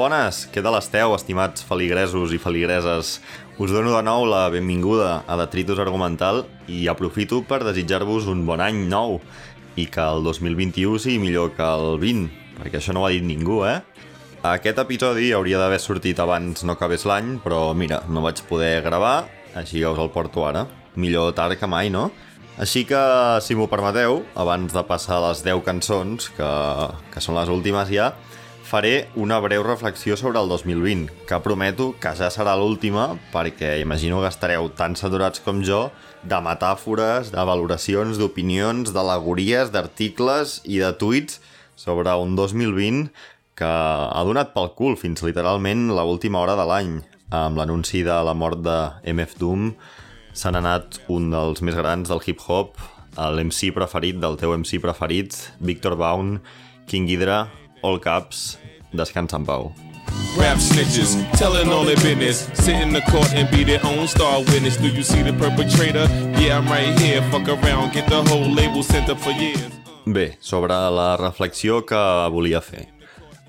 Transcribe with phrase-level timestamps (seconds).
[0.00, 3.18] bones, què tal esteu, estimats feligresos i feligreses?
[3.60, 8.62] Us dono de nou la benvinguda a Detritus Argumental i aprofito per desitjar-vos un bon
[8.64, 9.18] any nou
[9.76, 12.30] i que el 2021 sigui millor que el 20,
[12.62, 13.82] perquè això no ho ha dit ningú, eh?
[14.54, 19.26] Aquest episodi hauria d'haver sortit abans no acabés l'any, però mira, no vaig poder gravar,
[19.52, 20.64] així que us el porto ara.
[20.96, 22.08] Millor tard que mai, no?
[22.60, 23.04] Així que,
[23.44, 26.50] si m'ho permeteu, abans de passar les 10 cançons, que,
[27.12, 28.14] que són les últimes ja,
[28.70, 34.20] faré una breu reflexió sobre el 2020, que prometo que ja serà l'última perquè imagino
[34.22, 35.88] que estareu tan saturats com jo
[36.22, 41.40] de metàfores, de valoracions, d'opinions, d'alegories, d'articles i de tuits
[41.74, 43.10] sobre un 2020
[43.58, 46.94] que ha donat pel cul fins literalment la última hora de l'any.
[47.34, 48.78] Amb l'anunci de la mort de
[49.10, 49.72] MF Doom
[50.30, 52.78] s'ha anat un dels més grans del hip-hop,
[53.18, 56.38] l'MC preferit del teu MC preferit, Victor Baun,
[56.86, 57.48] King Hydra,
[57.82, 58.58] All Caps,
[58.92, 59.72] descansa en pau.
[60.36, 62.48] Rap snitches, telling all their business.
[62.54, 64.76] Sit in the court and be their own star witness.
[64.76, 66.06] Do you see the perpetrator?
[66.38, 67.22] Yeah, I'm right here.
[67.30, 69.72] Fuck around, get the whole label sent up for years.
[70.06, 72.88] Bé, sobre la reflexió que volia fer.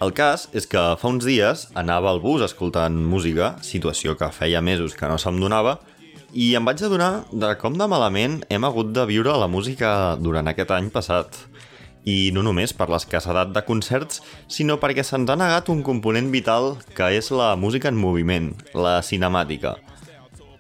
[0.02, 4.62] El cas és que fa uns dies anava al bus escoltant música, situació que feia
[4.62, 5.80] mesos que no se'm donava,
[6.34, 10.48] i em vaig adonar de com de malament hem hagut de viure la música durant
[10.48, 11.38] aquest any passat.
[12.06, 16.76] I no només per l'escassedat de concerts, sinó perquè se'ns ha negat un component vital
[16.98, 19.76] que és la música en moviment, la cinemàtica.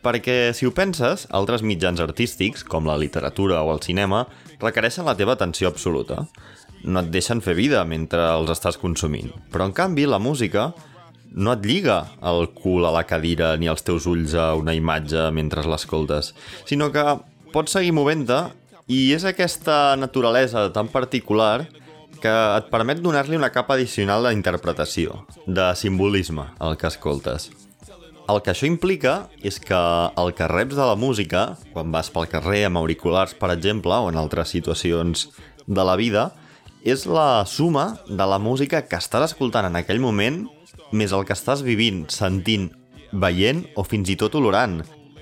[0.02, 4.26] Perquè, si ho penses, altres mitjans artístics, com la literatura o el cinema,
[4.62, 6.24] requereixen la teva atenció absoluta.
[6.84, 9.30] No et deixen fer vida mentre els estàs consumint.
[9.54, 10.72] Però, en canvi, la música
[11.32, 15.30] no et lliga el cul a la cadira ni els teus ulls a una imatge
[15.32, 16.34] mentre l'escoltes,
[16.68, 17.06] sinó que
[17.54, 18.42] pots seguir movent-te
[18.92, 21.68] i és aquesta naturalesa tan particular
[22.22, 27.50] que et permet donar-li una capa addicional d'interpretació, de simbolisme, al que escoltes.
[28.30, 29.80] El que això implica és que
[30.22, 34.12] el que reps de la música, quan vas pel carrer amb auriculars, per exemple, o
[34.12, 35.30] en altres situacions
[35.66, 36.30] de la vida,
[36.84, 40.44] és la suma de la música que estàs escoltant en aquell moment
[40.92, 42.70] més el que estàs vivint, sentint,
[43.12, 44.82] veient o fins i tot olorant.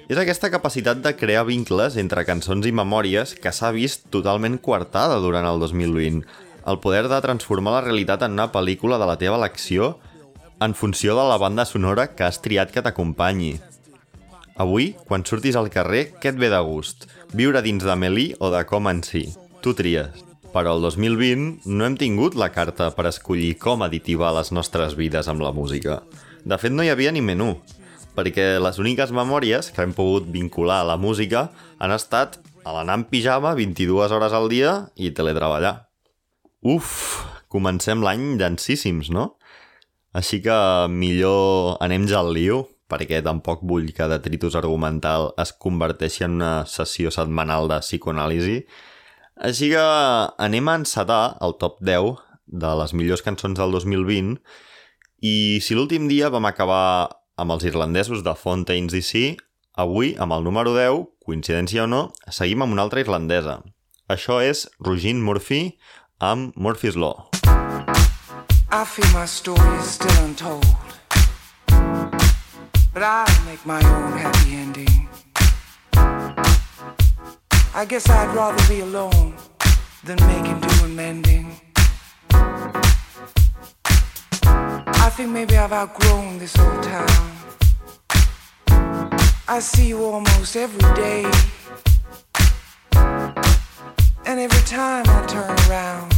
[0.10, 5.20] És aquesta capacitat de crear vincles entre cançons i memòries que s'ha vist totalment coartada
[5.22, 6.24] durant el 2020.
[6.66, 10.00] El poder de transformar la realitat en una pel·lícula de la teva elecció
[10.66, 13.60] en funció de la banda sonora que has triat que t'acompanyi.
[14.58, 17.06] Avui, quan surtis al carrer, què et ve de gust?
[17.38, 19.28] Viure dins de Melí o de com en si?
[19.62, 20.26] Tu tries.
[20.50, 25.30] Però el 2020 no hem tingut la carta per escollir com aditivar les nostres vides
[25.30, 26.02] amb la música.
[26.42, 27.60] De fet, no hi havia ni menú,
[28.20, 31.48] perquè les úniques memòries que hem pogut vincular a la música
[31.80, 35.88] han estat a l'anar en pijama 22 hores al dia i teletreballar.
[36.60, 39.38] Uf, comencem l'any densíssims, no?
[40.12, 40.58] Així que
[40.92, 46.54] millor anem ja al lío, perquè tampoc vull que detritus argumental es converteixi en una
[46.68, 48.64] sessió setmanal de psicoanàlisi.
[49.40, 49.86] Així que
[50.42, 52.18] anem a encetar el top 10
[52.50, 54.42] de les millors cançons del 2020
[55.22, 59.38] i si l'últim dia vam acabar amb els irlandesos de Fontaines DC,
[59.80, 63.62] avui, amb el número 10, coincidència o no, seguim amb una altra irlandesa.
[64.12, 65.78] Això és Rugin Murphy
[66.20, 67.30] amb Murphy's Law.
[68.72, 70.66] I feel my story is still untold.
[72.94, 75.10] But I'll make my own happy ending.
[77.74, 79.34] I guess I'd rather be alone
[80.04, 81.56] than making do and mending.
[85.20, 87.32] Think maybe I've outgrown this old town.
[89.50, 91.30] I see you almost every day.
[94.26, 96.14] And every time I turn around,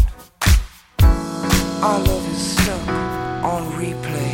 [1.82, 2.88] our love is stuck
[3.44, 4.31] on replay.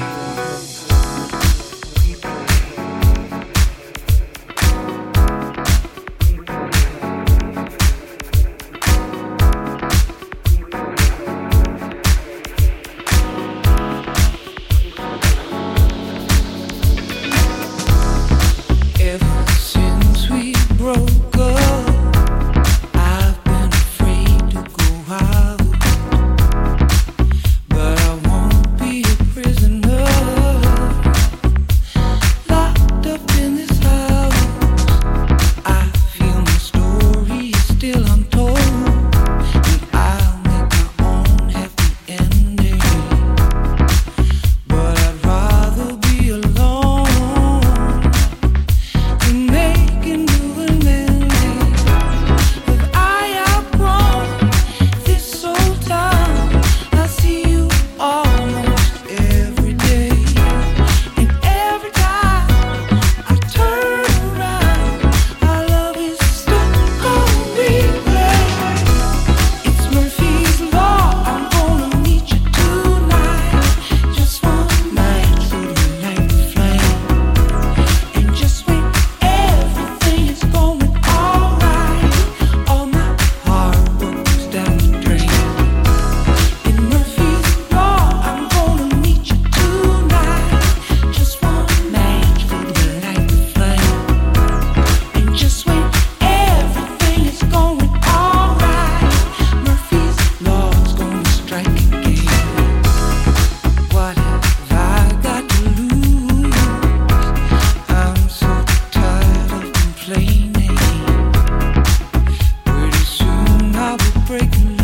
[114.38, 114.77] Breaking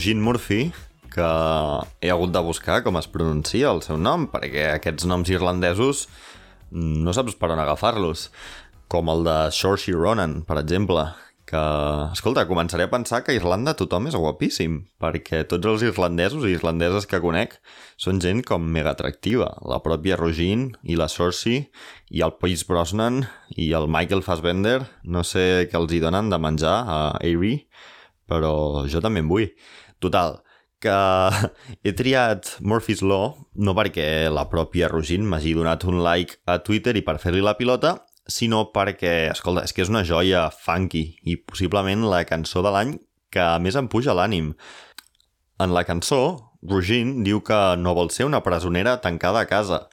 [0.00, 0.72] Rugin Murphy,
[1.12, 1.26] que
[2.00, 6.06] he hagut de buscar com es pronuncia el seu nom, perquè aquests noms irlandesos
[6.72, 8.30] no saps per on agafar-los.
[8.88, 11.02] Com el de Saoirse Ronan, per exemple,
[11.44, 11.60] que,
[12.16, 16.54] escolta, començaré a pensar que a Irlanda tothom és guapíssim, perquè tots els irlandesos i
[16.56, 17.58] irlandeses que conec
[18.00, 19.50] són gent com mega atractiva.
[19.68, 21.66] La pròpia Rogin i la Saoirse
[22.08, 26.40] i el Pierce Brosnan i el Michael Fassbender, no sé què els hi donen de
[26.40, 27.58] menjar a Airy,
[28.30, 29.50] però jo també en vull.
[30.00, 30.40] Total,
[30.80, 30.96] que
[31.84, 36.96] he triat Murphy's Law no perquè la pròpia Rogin m'hagi donat un like a Twitter
[36.96, 37.98] i per fer-li la pilota,
[38.30, 42.94] sinó perquè, escolta, és que és una joia funky i possiblement la cançó de l'any
[43.30, 44.54] que més em puja l'ànim.
[45.60, 49.84] En la cançó, Rogin diu que no vol ser una presonera tancada a casa,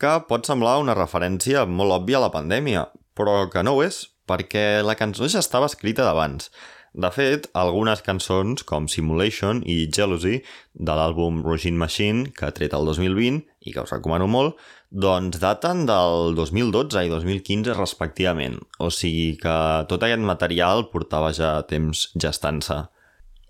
[0.00, 2.86] que pot semblar una referència molt òbvia a la pandèmia,
[3.16, 6.50] però que no ho és, perquè la cançó ja estava escrita d'abans.
[6.96, 10.38] De fet, algunes cançons, com Simulation i Jealousy,
[10.72, 14.56] de l'àlbum Rogin Machine, que ha tret el 2020 i que us recomano molt,
[14.88, 18.56] doncs daten del 2012 i 2015 respectivament.
[18.80, 19.56] O sigui que
[19.90, 22.78] tot aquest material portava ja temps gestant-se.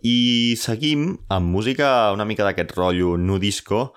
[0.02, 0.18] I
[0.58, 3.92] seguim amb música una mica d'aquest rotllo nu disco,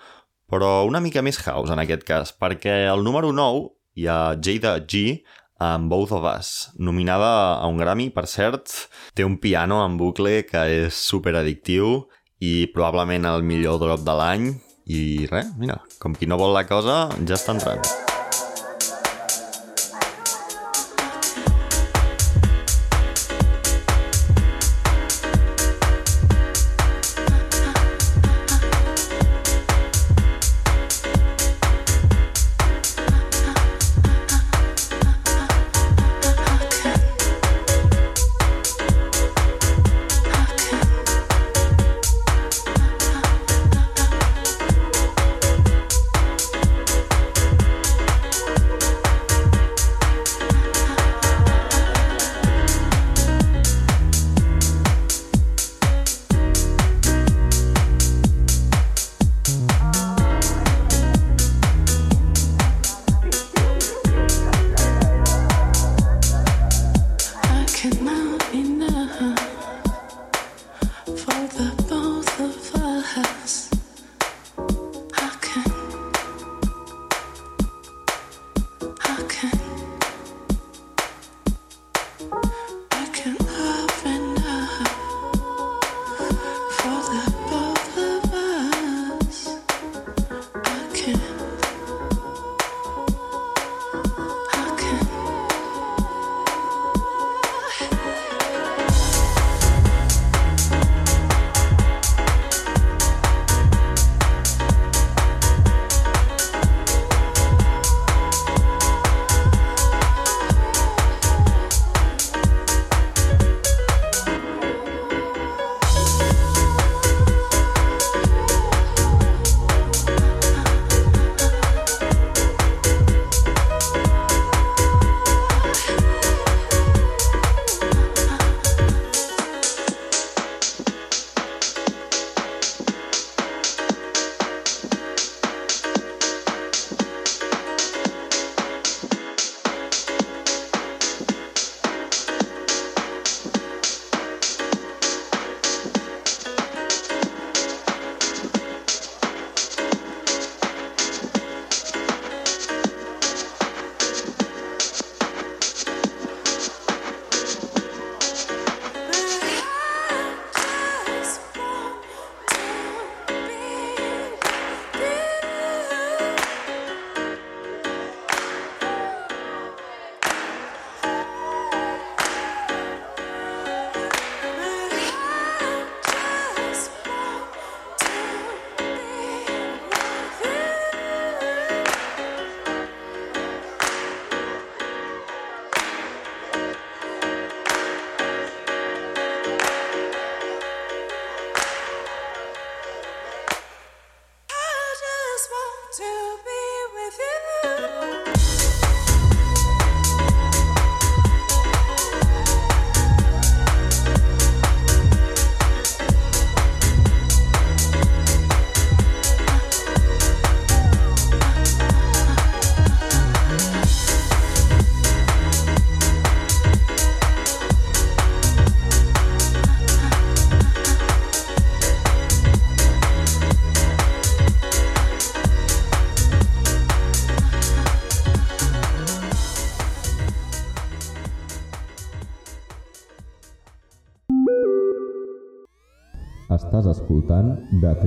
[0.45, 3.65] però una mica més house en aquest cas, perquè el número 9
[3.97, 5.23] hi ha Jada G
[5.59, 8.71] amb Both of Us, nominada a un Grammy, per cert,
[9.13, 12.07] té un piano en bucle que és super addictiu
[12.39, 14.51] i probablement el millor drop de l'any
[14.89, 18.08] i res, mira, com qui no vol la cosa, ja està entrant.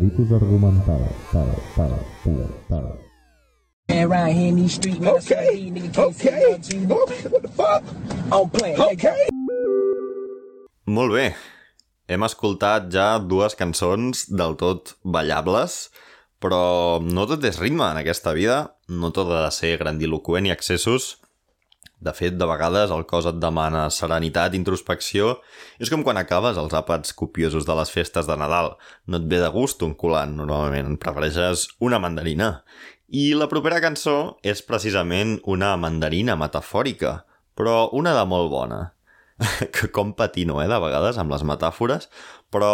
[0.02, 0.98] Detritus Argumental.
[1.30, 1.94] Tal, tal,
[2.24, 2.98] tal, tal.
[3.88, 6.76] Man around here in these streets, man, that's what these nigga can't say nothing to
[6.76, 7.02] you.
[7.02, 7.82] Okay, what the fuck?
[8.32, 8.80] I'm playing.
[8.80, 9.28] Okay.
[10.90, 11.26] Molt bé.
[12.10, 15.92] Hem escoltat ja dues cançons del tot ballables,
[16.42, 20.54] però no tot és ritme en aquesta vida, no tot ha de ser grandiloquent i
[20.56, 21.21] excessos.
[22.02, 25.36] De fet, de vegades el cos et demana serenitat, introspecció.
[25.78, 28.74] És com quan acabes els àpats copiosos de les festes de Nadal.
[29.06, 30.96] No et ve de gust un colant, normalment.
[31.02, 32.56] Prefereixes una mandarina.
[33.12, 37.20] I la propera cançó és precisament una mandarina metafòrica,
[37.54, 38.82] però una de molt bona.
[39.74, 42.08] que com patino, eh, de vegades, amb les metàfores,
[42.52, 42.72] però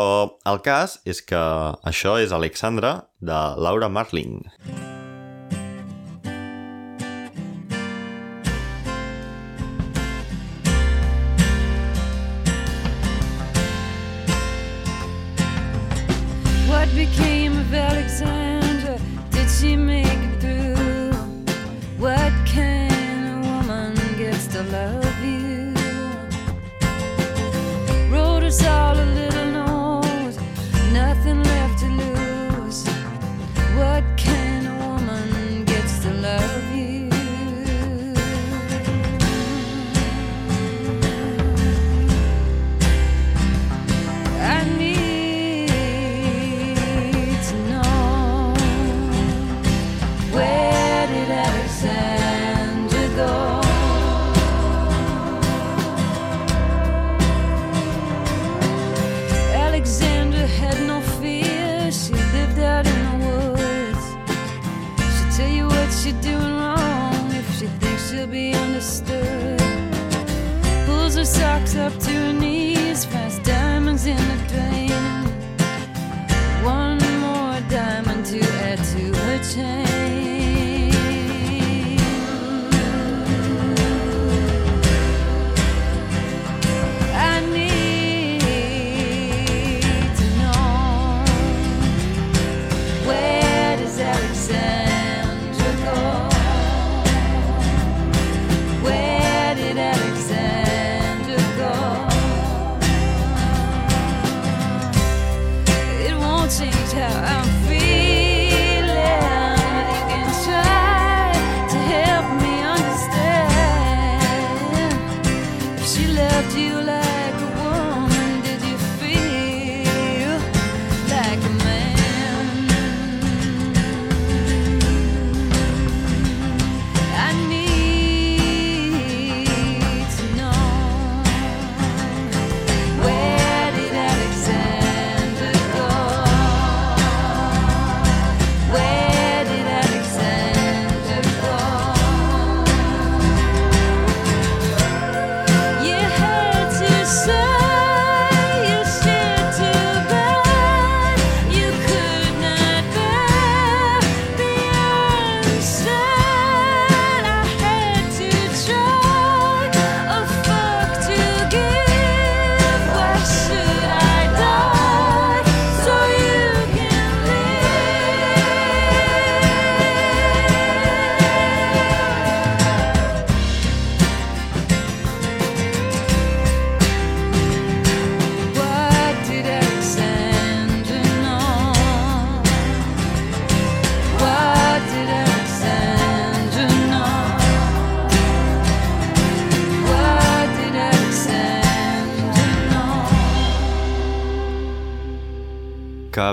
[0.49, 1.41] el cas és que
[1.89, 4.43] això és Alexandra, de Laura Marling.
[4.69, 4.98] What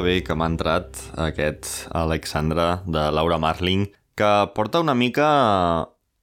[0.06, 5.30] bé que m'ha entrat aquest Alexandra de Laura Marling, que porta una mica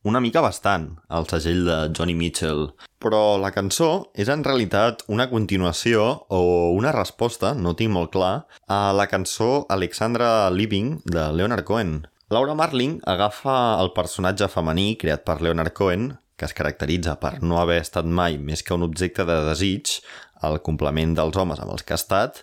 [0.03, 2.73] una mica bastant al segell de Johnny Mitchell.
[3.03, 6.41] Però la cançó és en realitat una continuació o
[6.75, 11.95] una resposta, no tinc molt clar, a la cançó Alexandra Living de Leonard Cohen.
[12.35, 17.61] Laura Marling agafa el personatge femení creat per Leonard Cohen, que es caracteritza per no
[17.63, 20.01] haver estat mai més que un objecte de desig,
[20.43, 22.43] el complement dels homes amb els que ha estat,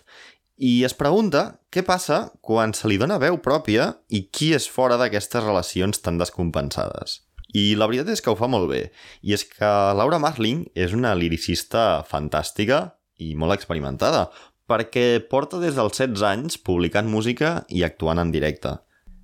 [0.60, 4.98] i es pregunta què passa quan se li dona veu pròpia i qui és fora
[5.00, 7.22] d'aquestes relacions tan descompensades.
[7.56, 8.82] I la veritat és que ho fa molt bé.
[9.24, 14.28] I és que Laura Marling és una liricista fantàstica i molt experimentada,
[14.70, 18.76] perquè porta des dels 16 anys publicant música i actuant en directe.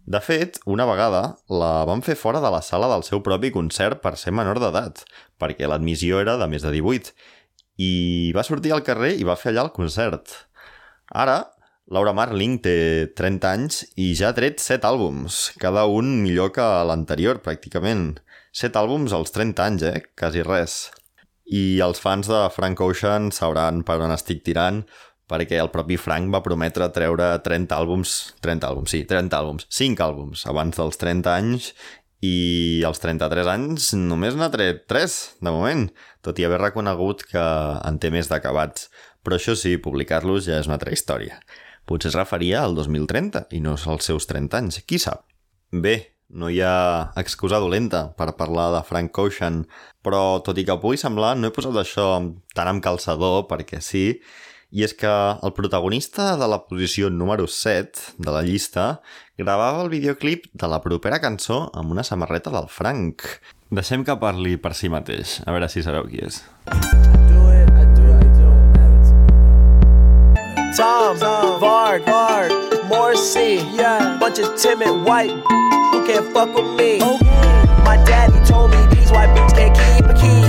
[0.07, 1.23] De fet, una vegada
[1.53, 5.05] la van fer fora de la sala del seu propi concert per ser menor d'edat,
[5.37, 7.13] perquè l'admissió era de més de 18,
[7.77, 10.31] i va sortir al carrer i va fer allà el concert.
[11.15, 11.45] Ara,
[11.87, 16.65] Laura Marling té 30 anys i ja ha tret 7 àlbums, cada un millor que
[16.89, 18.17] l'anterior, pràcticament.
[18.57, 20.01] 7 àlbums als 30 anys, eh?
[20.19, 20.79] Quasi res.
[21.47, 24.83] I els fans de Frank Ocean sabran per on estic tirant,
[25.31, 30.03] perquè el propi Frank va prometre treure 30 àlbums, 30 àlbums, sí, 30 àlbums, 5
[30.03, 31.71] àlbums abans dels 30 anys
[32.25, 35.87] i als 33 anys només n'ha tret 3, de moment,
[36.25, 38.89] tot i haver reconegut que en té més d'acabats.
[39.27, 41.41] Però això sí, publicar-los ja és una altra història.
[41.87, 45.25] Potser es referia al 2030 i no als seus 30 anys, qui sap?
[45.75, 45.97] Bé,
[46.31, 49.65] no hi ha excusa dolenta per parlar de Frank Ocean,
[50.07, 52.07] però tot i que pugui semblar, no he posat això
[52.55, 54.09] tan amb calçador perquè sí,
[54.71, 59.01] i és que el protagonista de la posició número 7 de la llista
[59.39, 63.27] gravava el videoclip de la propera cançó amb una samarreta del Frank.
[63.75, 66.43] Deixem que parli per si mateix, a veure si sabeu qui és.
[70.77, 72.53] Tom, Varg, Varg,
[72.85, 74.19] Morrissey, yeah.
[74.21, 75.33] bunch of timid white
[75.89, 77.01] who can't fuck with me.
[77.81, 80.45] My daddy told me these white bitches can't keep a key.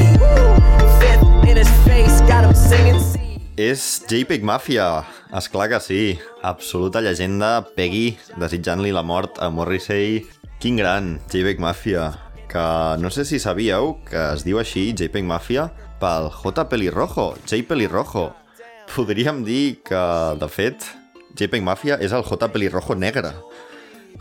[1.00, 3.00] Fifth in his face, got him singing.
[3.56, 6.20] És JPEG Mafia, és clar que sí.
[6.44, 10.26] Absoluta llegenda, Peggy, desitjant-li la mort a Morrissey.
[10.60, 12.10] Quin gran, JPEG Mafia.
[12.52, 12.66] Que
[13.00, 15.70] no sé si sabíeu que es diu així, JPEG Mafia,
[16.04, 16.68] pel J.
[16.68, 17.64] Pelirrojo, J.
[17.64, 18.34] Pelirrojo.
[18.96, 20.04] Podríem dir que,
[20.40, 20.86] de fet,
[21.38, 22.48] JPEG Mafia és el J.
[22.50, 23.34] Pelirrojo negre.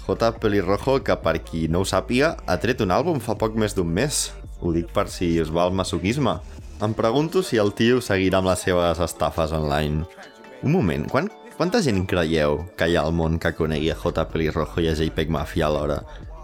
[0.06, 0.32] J.
[0.42, 3.88] Pelirrojo, que per qui no ho sàpiga, ha tret un àlbum fa poc més d'un
[3.88, 4.26] mes.
[4.60, 6.36] Ho dic per si us va el masoquisme.
[6.84, 10.04] Em pregunto si el tio seguirà amb les seves estafes online.
[10.62, 14.26] Un moment, quan, quanta gent creieu que hi ha al món que conegui a J.
[14.32, 16.02] Pelirrojo i a JPEG Mafia alhora?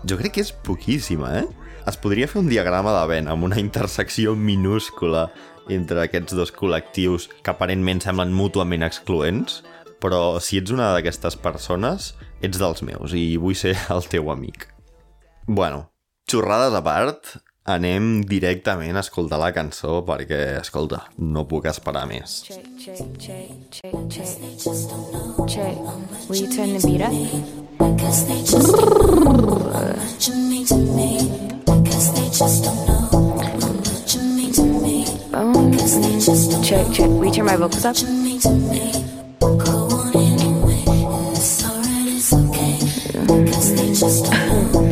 [0.08, 1.46] Jo crec que és poquíssima, eh?
[1.82, 5.24] Es podria fer un diagrama de Venn amb una intersecció minúscula
[5.72, 9.60] entre aquests dos col·lectius que aparentment semblen mútuament excloents,
[10.02, 14.68] però si ets una d'aquestes persones, ets dels meus i vull ser el teu amic.
[15.46, 15.88] Bueno,
[16.30, 22.42] xorrades a part, anem directament a escoltar la cançó perquè, escolta, no puc esperar més.
[22.48, 24.32] Check, check, check, check, check.
[25.46, 25.76] Check.
[26.28, 27.12] Will you turn the beat up?
[35.34, 35.72] Um,
[36.62, 37.08] check, check.
[37.08, 38.92] Will you turn my vocals could you not know you to me?
[39.40, 40.66] Got me having up.
[40.66, 41.22] Me having
[41.52, 42.32] up
[43.52, 44.72] to your neck.
[44.72, 44.91] Thank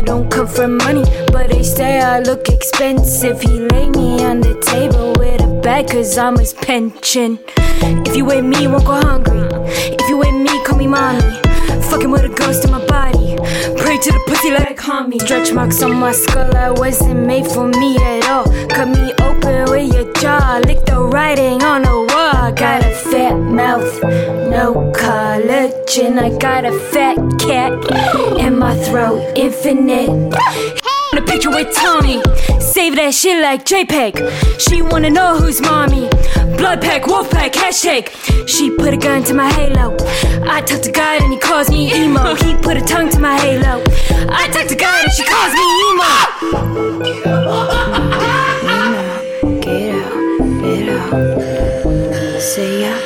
[0.00, 3.38] I don't come from money, but they say I look expensive.
[3.42, 7.38] He lay me on the table with a bag, cause I'm his pension.
[8.06, 9.46] If you with me, won't go hungry.
[9.68, 11.20] If you with me, call me mommy.
[11.90, 13.36] Fucking with a ghost in my body.
[13.76, 15.18] Pray to the pussy like me.
[15.18, 18.46] Stretch marks on my skull, I wasn't made for me at all.
[18.68, 20.62] Cut me open with your jaw.
[20.64, 22.19] Lick the writing on the wall.
[23.60, 24.02] Mouth,
[24.48, 26.18] no collagen.
[26.18, 27.72] I got a fat cat
[28.38, 30.08] in my throat, infinite.
[31.12, 32.22] A picture with Tommy.
[32.58, 34.14] Save that shit like JPEG.
[34.58, 36.08] She wanna know who's mommy.
[36.56, 38.08] Blood pack, wolf pack, hashtag.
[38.48, 39.94] She put a gun to my halo.
[40.48, 42.34] I talk to God and he calls me emo.
[42.36, 43.82] He put a tongue to my halo.
[44.42, 47.20] I talk to God and she calls me emo.
[52.40, 52.98] Say yeah,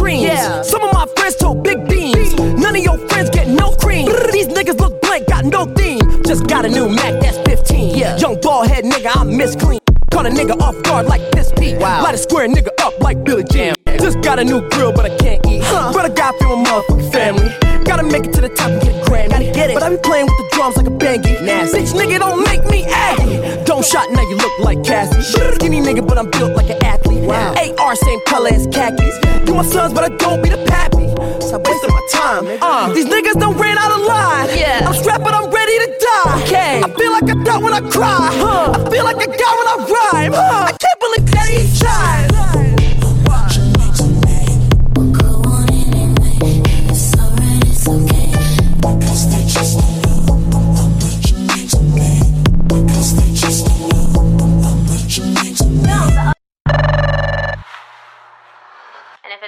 [0.00, 0.22] dreams.
[0.22, 0.62] Yeah.
[0.62, 2.34] Some of my friends told big beams.
[2.34, 4.06] None of your friends get no cream.
[4.32, 6.00] These niggas look blank, got no theme.
[6.24, 7.98] Just got a new Mac, that's 15.
[7.98, 8.16] Yeah.
[8.16, 9.80] Young bald head nigga, I miss clean.
[10.10, 11.78] Caught a nigga off guard like this Pete.
[11.78, 12.02] Wow.
[12.02, 13.74] Light a square nigga up like Billy Jam.
[13.86, 15.62] Just got a new grill, but I can't eat.
[15.62, 15.92] Huh.
[15.92, 17.50] Brother got feel my motherfucking family.
[17.84, 19.30] Gotta make it to the top and get a Grammy.
[19.30, 19.74] Gotta get it.
[19.74, 21.44] But I be playing with the drums like a bangy.
[21.44, 21.78] Nasty.
[21.78, 23.64] Bitch nigga don't make me aggy.
[23.64, 25.22] Don't shot now you look like Cassie.
[25.22, 27.09] Skinny nigga, but I'm built like an athlete.
[27.30, 27.54] Wow.
[27.78, 29.14] AR same color as khakis.
[29.46, 31.06] You my sons, but I don't be the pappy.
[31.40, 32.44] Stop wasting my time.
[32.60, 34.48] Uh, these niggas don't ran out of line.
[34.56, 34.86] Yeah.
[34.86, 36.42] I'm strapped, but I'm ready to die.
[36.42, 36.82] Okay.
[36.82, 38.28] I feel like I die when I cry.
[38.34, 38.72] Huh.
[38.74, 40.32] I feel like I die when I rhyme.
[40.32, 40.66] Huh.
[40.68, 42.09] I can't believe that he tried.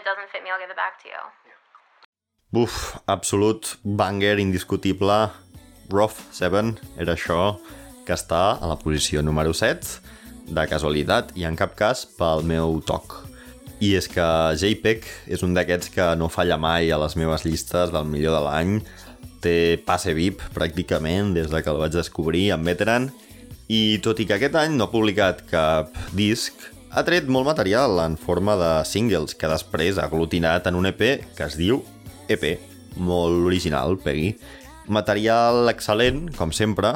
[0.03, 1.23] It doesn't fit me, I'll give it back to you.
[2.51, 5.31] Buf, absolut banger indiscutible.
[5.91, 7.59] Rough 7 era això
[8.07, 12.81] que està a la posició número 7 de casualitat i en cap cas pel meu
[12.87, 13.23] toc.
[13.83, 14.27] I és que
[14.59, 18.43] JPEG és un d'aquests que no falla mai a les meves llistes del millor de
[18.47, 18.77] l'any.
[19.43, 23.11] Té passe VIP pràcticament des de que el vaig descobrir en Veteran
[23.71, 27.97] i tot i que aquest any no ha publicat cap disc, ha tret molt material
[28.05, 31.01] en forma de singles que després ha aglutinat en un EP
[31.37, 31.81] que es diu
[32.29, 32.45] EP,
[33.01, 34.35] molt original, Peggy.
[34.93, 36.93] Material excel·lent, com sempre,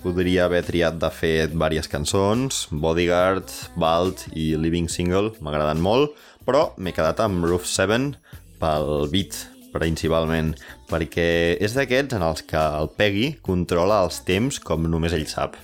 [0.00, 6.14] podria haver triat de fet diverses cançons, Bodyguard, Bald i Living Single m'agraden molt,
[6.46, 8.14] però m'he quedat amb Roof 7
[8.60, 9.34] pel beat,
[9.74, 10.54] principalment,
[10.90, 15.58] perquè és d'aquests en els que el Peggy controla els temps com només ell sap.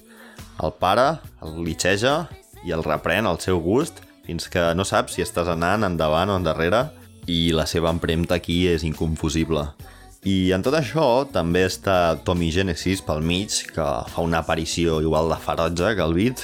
[0.62, 2.24] El para, el glitcheja
[2.66, 6.38] i el reprèn al seu gust fins que no saps si estàs anant endavant o
[6.40, 6.88] endarrere
[7.30, 9.62] i la seva empremta aquí és inconfusible.
[10.26, 15.30] I en tot això també està Tommy Genesis pel mig, que fa una aparició igual
[15.30, 16.42] de ferotge que el beat,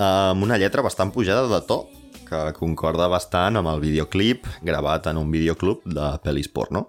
[0.00, 1.82] amb una lletra bastant pujada de to,
[2.30, 6.86] que concorda bastant amb el videoclip gravat en un videoclub de pel·lis porno.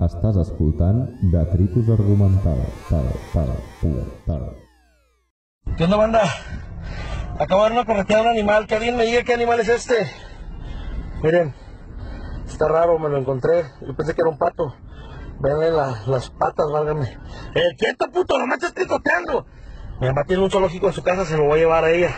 [0.00, 2.64] Estàs escoltant Detritus Argumental.
[2.88, 4.59] Tal, tal, tal, tal.
[5.76, 6.22] ¿Qué onda, banda?
[7.38, 8.66] Acabo de ver una correteada de un animal.
[8.66, 10.10] Que alguien me diga qué animal es este.
[11.22, 11.54] Miren,
[12.46, 13.64] está raro, me lo encontré.
[13.80, 14.74] Yo pensé que era un pato.
[15.38, 17.16] Venle la- las patas, válgame.
[17.54, 18.38] ¡Eh, quieto, puto!
[18.38, 19.46] ¡No me estés picoteando!
[20.00, 22.14] Mi mamá tiene un zoológico en su casa, se lo voy a llevar a ella.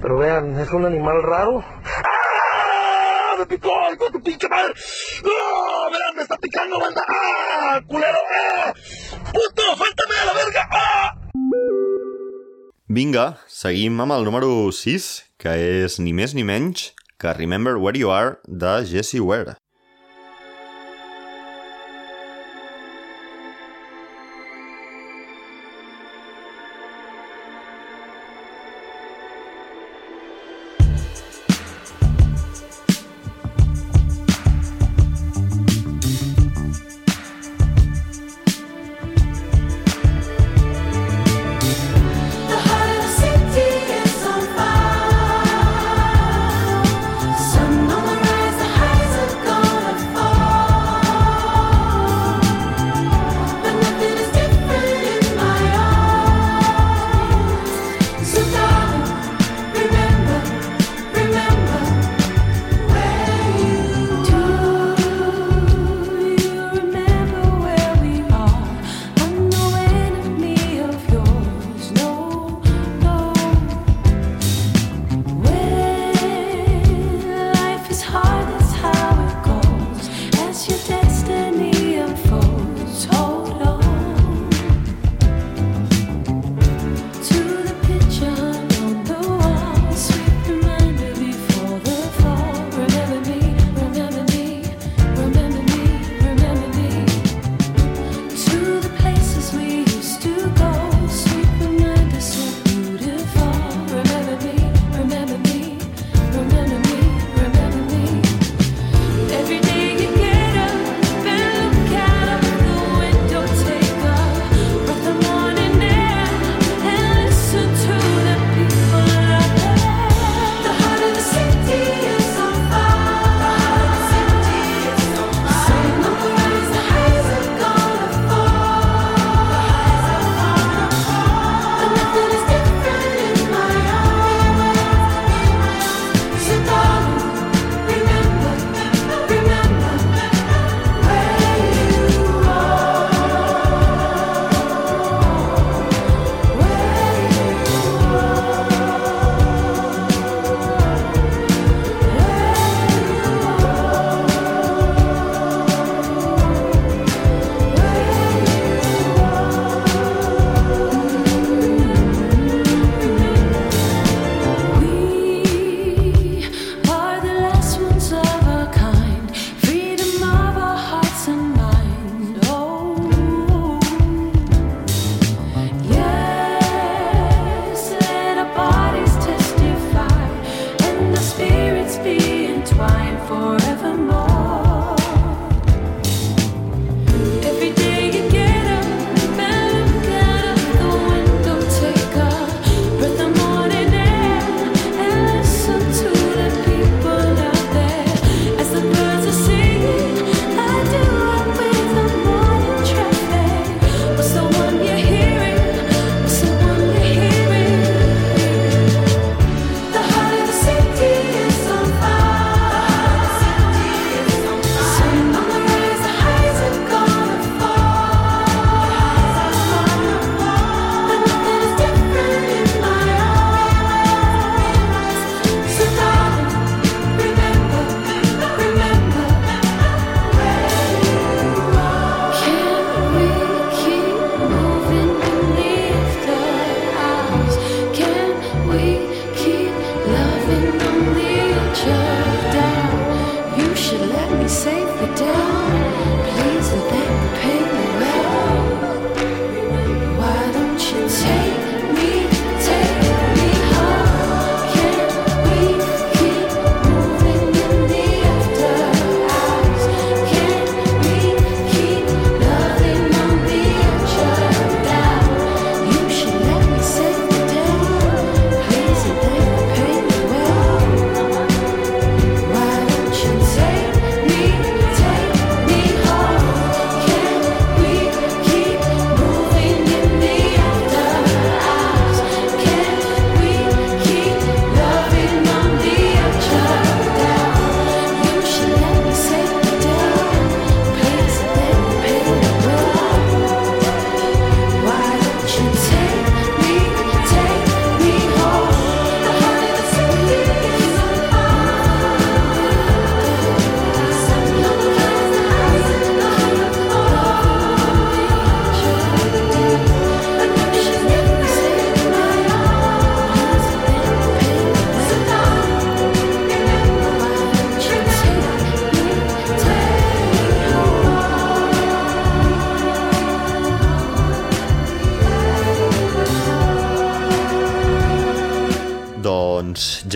[0.00, 1.64] Pero vean, es un animal raro.
[1.84, 3.34] ¡Ah!
[3.40, 3.70] ¡Me picó!
[3.92, 4.72] ¡Hijo de tu pinche madre!
[5.24, 5.88] ¡Ah!
[5.90, 7.02] ¡Vean, me está picando, banda!
[7.08, 7.80] ¡Ah!
[7.88, 8.18] ¡Culero!
[8.64, 8.72] ¡Ah!
[9.32, 9.62] ¡Puto!
[9.76, 10.68] ¡Suéltame a la verga!
[10.70, 11.17] ¡Ah!
[12.88, 15.52] Vinga, seguim amb el número 6, que
[15.84, 16.86] és ni més ni menys
[17.20, 19.58] que Remember Where You Are de Jessie Ware.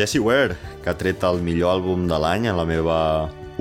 [0.02, 2.96] Jessie Ware, que ha tret el millor àlbum de l'any, en la meva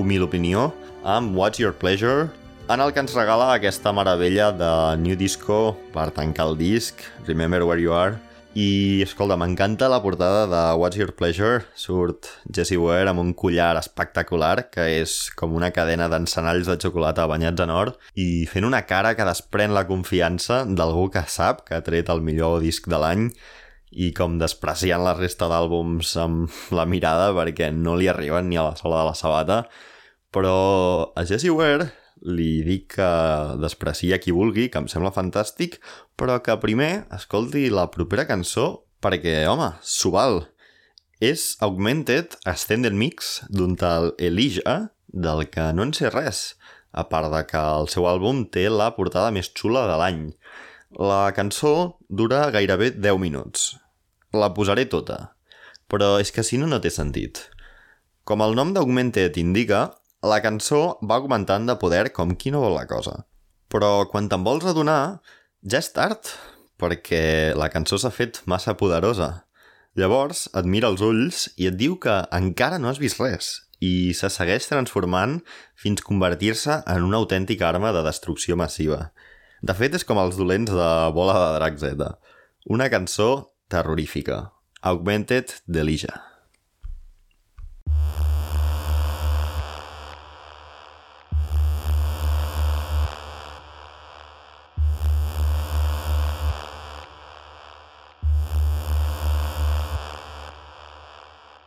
[0.02, 0.72] humil opinió,
[1.06, 2.32] amb What's Your Pleasure,
[2.66, 4.72] en el que ens regala aquesta meravella de
[5.04, 8.18] New Disco per tancar el disc, Remember Where You Are,
[8.58, 11.62] i, escolta, m'encanta la portada de What's Your Pleasure.
[11.78, 17.30] Surt Jessie Ware amb un collar espectacular, que és com una cadena d'encenalls de xocolata
[17.30, 21.78] banyats en or, i fent una cara que desprèn la confiança d'algú que sap que
[21.78, 23.30] ha tret el millor disc de l'any
[23.92, 28.70] i com despreciant la resta d'àlbums amb la mirada perquè no li arriben ni a
[28.70, 29.58] la sola de la sabata.
[30.32, 31.90] Però a Jessie Ware
[32.22, 33.12] li dic que
[33.60, 35.80] despreciï a qui vulgui, que em sembla fantàstic,
[36.16, 40.44] però que primer escolti la propera cançó perquè, home, s'ho val.
[41.22, 46.56] És Augmented Extended Mix d'un tal Elijah, del que no en sé res,
[46.92, 50.24] a part de que el seu àlbum té la portada més xula de l'any.
[51.00, 53.78] La cançó dura gairebé 10 minuts.
[54.36, 55.38] La posaré tota,
[55.88, 57.40] però és que si no, no té sentit.
[58.28, 59.86] Com el nom d'Augmented indica,
[60.22, 63.24] la cançó va augmentant de poder com qui no vol la cosa.
[63.72, 65.22] Però quan te'n vols adonar,
[65.64, 66.28] ja és tard,
[66.76, 69.46] perquè la cançó s'ha fet massa poderosa.
[69.96, 74.14] Llavors et mira els ulls i et diu que encara no has vist res i
[74.14, 75.40] se segueix transformant
[75.74, 79.10] fins convertir-se en una autèntica arma de destrucció massiva.
[79.62, 82.06] De fet, és com els dolents de Bola de Drac Z.
[82.74, 83.30] Una cançó
[83.70, 84.50] terrorífica.
[84.82, 86.16] Augmented Delija.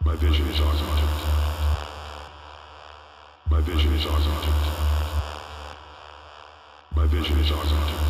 [0.05, 1.15] My vision is augmented.
[3.51, 4.94] My vision is augmented.
[7.05, 8.01] My vision is augmented.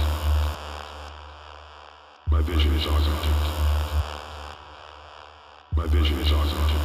[2.30, 3.36] My vision is augmented.
[5.74, 6.82] My vision is augmented.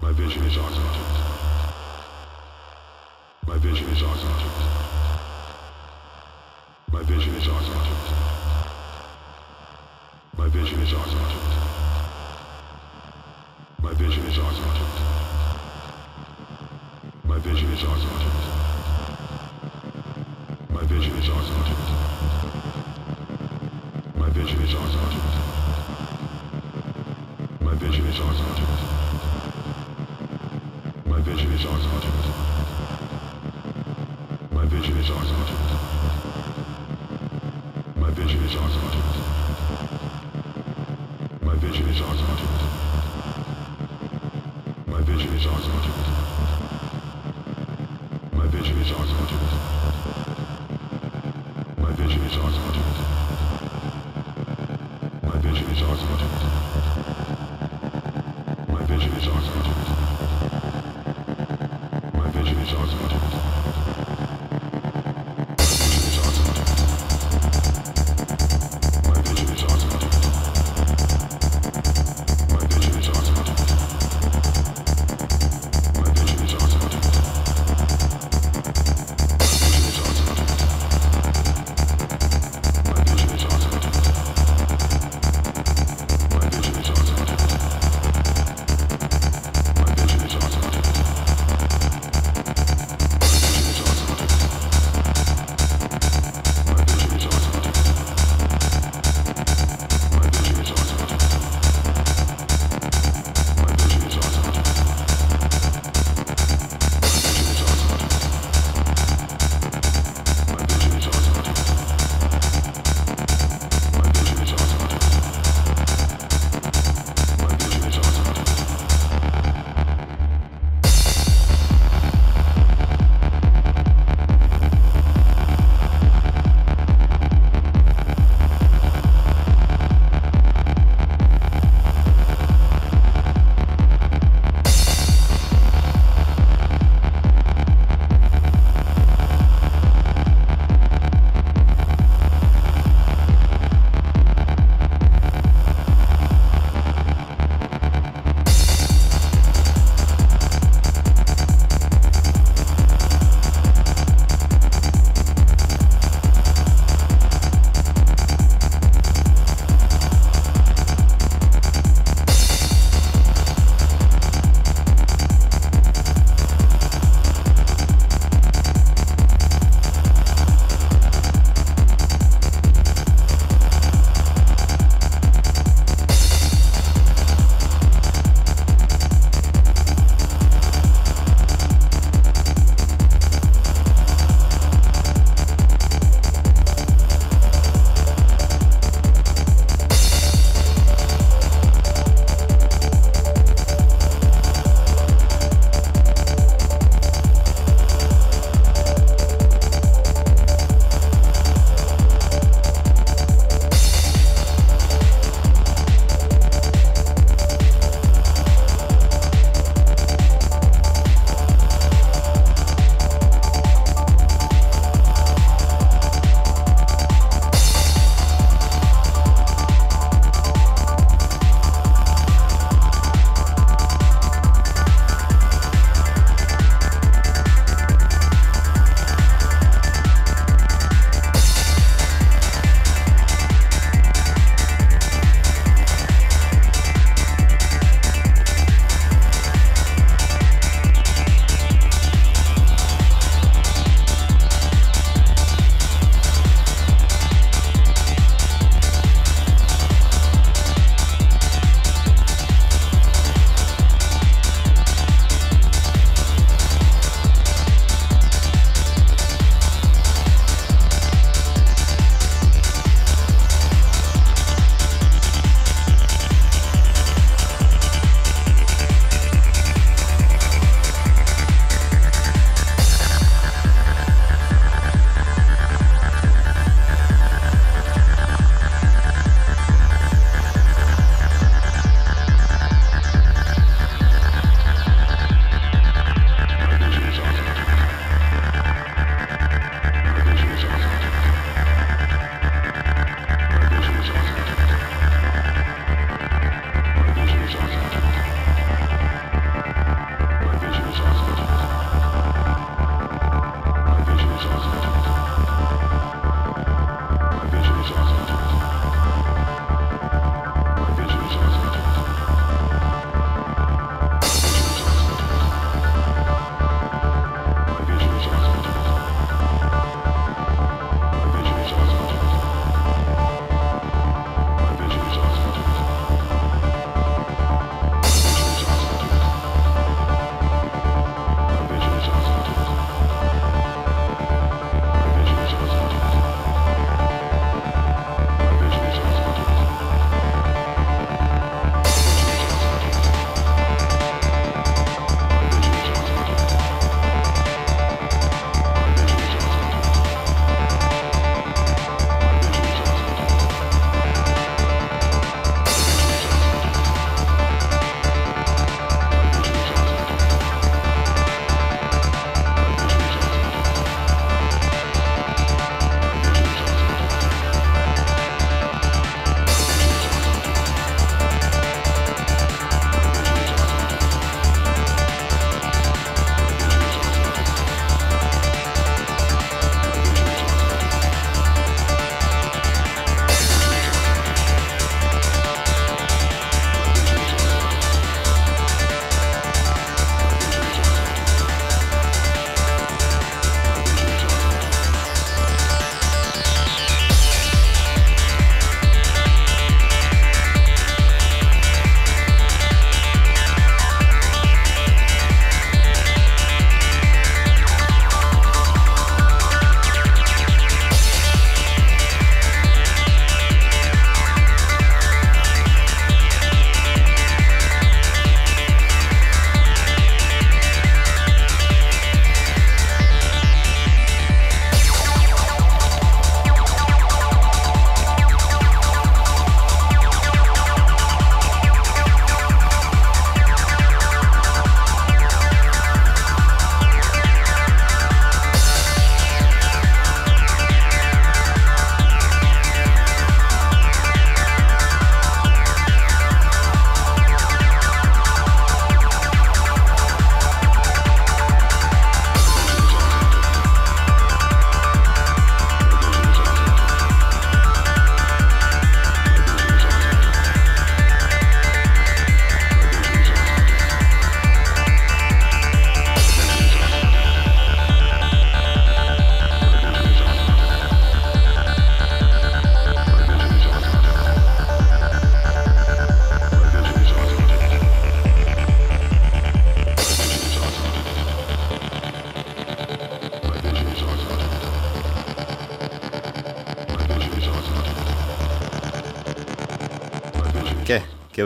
[0.00, 1.08] My vision is augmented.
[3.48, 4.52] My vision is augmented.
[6.92, 8.06] My vision is augmented.
[10.38, 11.46] My vision is augmented.
[13.82, 14.94] My vision is augmented.
[17.24, 18.53] My vision is augmented.
[21.04, 21.76] My vision is augmented.
[24.16, 25.20] My vision is augmented.
[27.60, 28.68] My vision is augmented.
[31.04, 32.14] My vision is augmented.
[34.50, 35.58] My vision is augmented.
[37.96, 39.04] My vision is augmented.
[41.42, 42.48] My vision is augmented.
[44.86, 45.96] My vision is augmented.
[48.32, 49.73] My vision is augmented.
[52.04, 52.82] My vision is augmented.
[55.22, 56.32] My vision is augmented.
[58.68, 59.76] My vision is augmented.
[62.12, 63.13] My vision is augmented.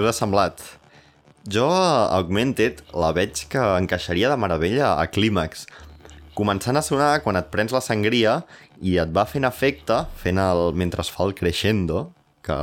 [0.08, 0.62] Us ha semblat?
[1.48, 5.66] Jo Augmented la veig que encaixaria de meravella a Clímax.
[6.38, 8.38] Començant a sonar quan et prens la sangria
[8.80, 12.12] i et va fent efecte fent el, mentre es fa el crescendo
[12.46, 12.56] que,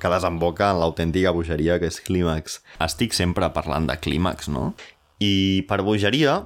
[0.00, 2.60] que desemboca en l'autèntica bogeria que és Clímax.
[2.80, 4.72] Estic sempre parlant de Clímax, no?
[5.20, 6.40] I per bogeria,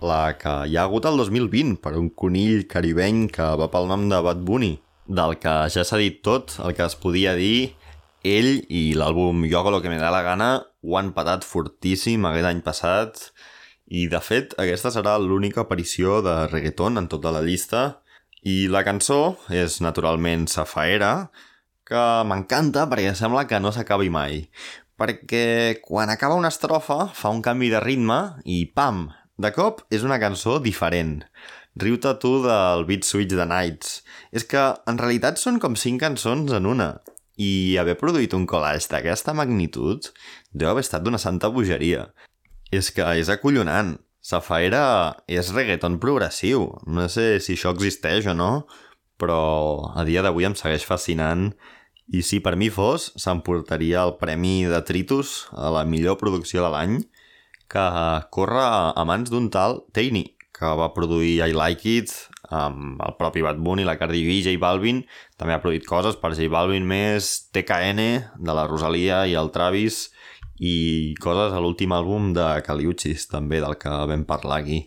[0.00, 4.08] la que hi ha hagut el 2020 per un conill caribeny que va pel nom
[4.08, 7.74] de Bad Bunny, del que ja s'ha dit tot el que es podia dir
[8.24, 10.50] ell i l'àlbum Yo hago lo que me da la gana
[10.82, 13.28] ho han patat fortíssim aquest any passat
[13.86, 18.00] i de fet aquesta serà l'única aparició de reggaeton en tota la llista
[18.42, 21.28] i la cançó és naturalment Safaera
[21.84, 24.46] que m'encanta perquè sembla que no s'acabi mai
[24.98, 30.04] perquè quan acaba una estrofa fa un canvi de ritme i pam, de cop és
[30.06, 31.22] una cançó diferent.
[31.74, 34.04] Riu-te tu del Beat Switch de Nights.
[34.30, 36.92] És que en realitat són com cinc cançons en una.
[37.36, 40.10] I haver produït un collage d'aquesta magnitud
[40.52, 42.08] deu haver estat d'una santa bogeria.
[42.70, 43.96] És que és acollonant.
[44.24, 46.70] Safaera és reggaeton progressiu.
[46.86, 48.52] No sé si això existeix o no,
[49.20, 51.50] però a dia d'avui em segueix fascinant
[52.12, 56.70] i si per mi fos, s'emportaria el Premi de Tritus a la millor producció de
[56.72, 56.98] l'any,
[57.68, 57.84] que
[58.34, 62.12] corre a mans d'un tal Tainy, que va produir I Like It,
[62.50, 65.04] amb el propi Bad Bunny, la Cardi B, J Balvin,
[65.40, 68.04] també ha produït coses per J Balvin més TKN,
[68.40, 70.08] de la Rosalia i el Travis,
[70.60, 74.84] i coses a l'últim àlbum de Caliuchis, també, del que vam parlar aquí.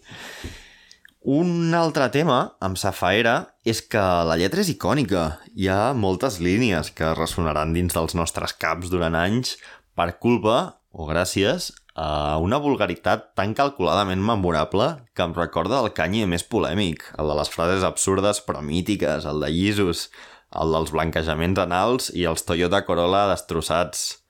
[1.27, 5.41] Un altre tema amb Safaera és que la lletra és icònica.
[5.59, 9.57] Hi ha moltes línies que ressonaran dins dels nostres caps durant anys
[9.97, 16.27] per culpa, o gràcies, a una vulgaritat tan calculadament memorable que em recorda el Kanye
[16.29, 20.07] més polèmic, el de les frases absurdes però mítiques, el de llisos,
[20.53, 24.21] el dels blanquejaments anals i els Toyota Corolla destrossats.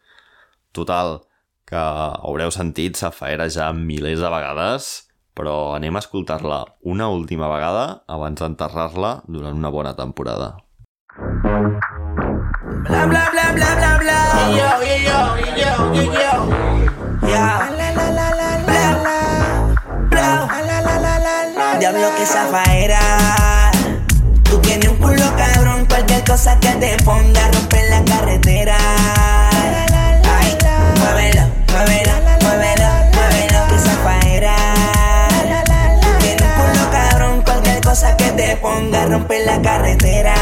[0.71, 1.19] Total,
[1.67, 4.87] que haureu sentit Safaera ja milers de vegades,
[5.35, 10.55] però anem a escoltar-la una última vegada abans d'enterrar-la durant una bona temporada.
[12.87, 14.19] Bla bla bla bla bla bla.
[14.55, 15.19] Yo yo yo
[15.59, 17.06] yo yo yo.
[21.79, 22.99] Diablo que zafaera.
[24.43, 28.77] Tú tienes un culo cabrón, cualquier cosa que te ponga romper la carretera.
[30.39, 30.57] Ay,
[30.99, 34.55] muévelo, muévelo, muévelo, muévelo que zafaera.
[36.01, 40.33] Tú tienes un culo cabrón, cualquier cosa que te ponga romper la carretera.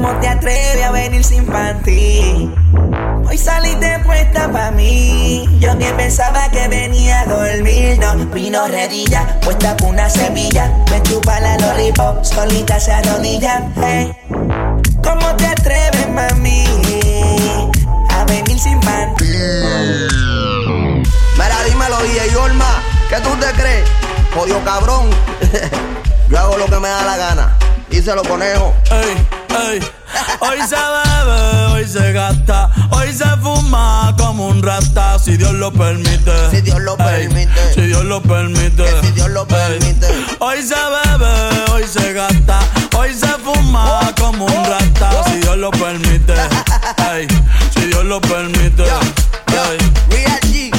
[0.00, 2.48] ¿Cómo te atreves a venir sin panty?
[3.28, 5.44] Hoy saliste puesta pa' mí.
[5.58, 10.72] Yo que pensaba que venía a dormir, no vino redilla, puesta con una semilla.
[10.92, 13.72] Me chupa la lollipop, solita se arrodilla.
[13.74, 14.12] Hey.
[15.02, 16.64] ¿Cómo te atreves, mami?
[18.10, 19.24] A venir sin panty.
[21.34, 23.88] Mira, dímelo, DJ Olma, ¿qué tú te crees?
[24.32, 25.10] Jodido cabrón.
[26.30, 27.58] Yo hago lo que me da la gana.
[27.90, 28.74] Díselo, conejo.
[28.92, 29.37] Ey,
[29.70, 29.80] ey.
[30.40, 35.72] Hoy se bebe, hoy se gasta, hoy se fuma como un rata, si Dios lo
[35.72, 36.32] permite.
[36.50, 37.74] Si Dios lo Ey, permite.
[37.74, 38.84] si Dios lo permite.
[38.84, 40.06] Que si Dios lo permite.
[40.38, 42.60] Hoy se bebe, hoy se gasta,
[42.96, 46.34] hoy se fuma como un rata, si Dios lo permite.
[47.74, 48.84] Si Dios lo permite.
[50.10, 50.70] Real G,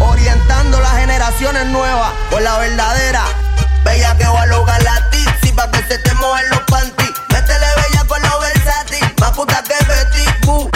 [0.00, 3.24] orientando las generaciones nuevas por la verdadera.
[3.84, 6.60] Bella que va a lograr la tipsy pa' que se te mojen los
[9.34, 10.24] puta que Betty.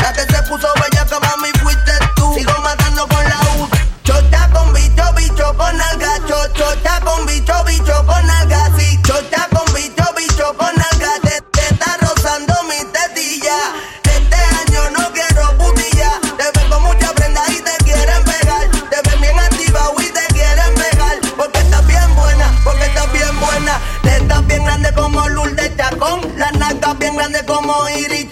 [0.02, 2.34] La que se puso bella que mami fuiste tú.
[2.34, 3.68] Sigo matando con la U.
[4.02, 6.12] Chota con bicho, bicho con alga.
[6.26, 8.70] Cho, chota con bicho, bicho con alga.
[8.76, 11.10] Sí, chota con bicho, bicho con alga.
[11.22, 13.58] Te, te está rozando mi tetilla.
[14.04, 16.10] Este año no quiero putilla.
[16.36, 18.68] Te ven con mucha prenda y te quieren pegar.
[18.90, 21.16] Te ven bien activado y te quieren pegar.
[21.36, 23.80] Porque estás bien buena, porque estás bien buena.
[24.02, 26.20] Te estás bien grande como Lourdes Chacón.
[26.36, 27.84] Las nalgas bien grandes como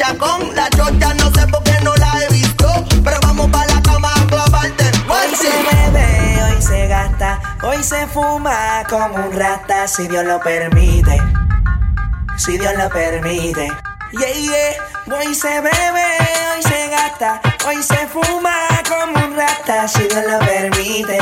[0.07, 0.55] Chacón.
[0.55, 2.69] La chocha no sé por qué no la he visto.
[3.03, 4.85] Pero vamos para la cama a clavarte.
[5.09, 10.41] Hoy se bebe, hoy se gasta, hoy se fuma como un rata, si Dios lo
[10.41, 11.21] permite.
[12.37, 13.73] Si Dios lo permite.
[14.13, 15.19] Yeah, yeah.
[15.19, 16.07] Hoy se bebe,
[16.55, 18.55] hoy se gasta, hoy se fuma
[18.89, 21.19] como un rata, si Dios lo permite.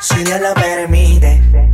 [0.00, 1.71] Si Dios lo permite.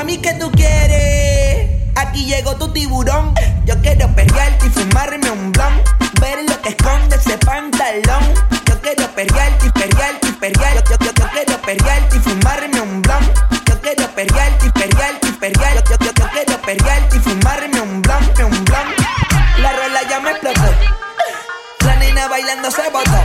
[0.00, 1.68] Mami, ¿qué tú quieres?
[1.94, 3.34] Aquí llegó tu tiburón.
[3.66, 5.82] Yo quiero perrearte y fumarme un blon.
[6.18, 8.24] Ver lo que esconde ese pantalón.
[8.64, 10.84] Yo quiero perrearte y perrearte y perrearte.
[10.88, 13.30] Yo, yo, yo, quiero perrearte y fumarme un blon.
[13.66, 15.90] Yo quiero perrearte y perrearte y perrearte.
[15.90, 18.88] Yo, yo, yo quiero perrearte y fumarme un blon, un blon.
[19.58, 20.62] La rola ya me explotó.
[21.84, 23.20] La nena bailando se botó.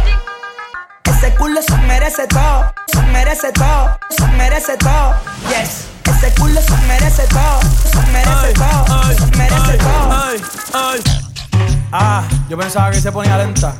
[1.05, 5.15] Ese culo se merece todo, se merece todo, se merece todo.
[5.47, 5.95] Yes
[6.25, 7.59] ese culo se merece todo,
[7.91, 10.11] se merece todo, se merece todo.
[10.11, 10.41] Ay,
[10.73, 11.03] ay.
[11.91, 13.75] Ah, yo pensaba que se ponía lenta.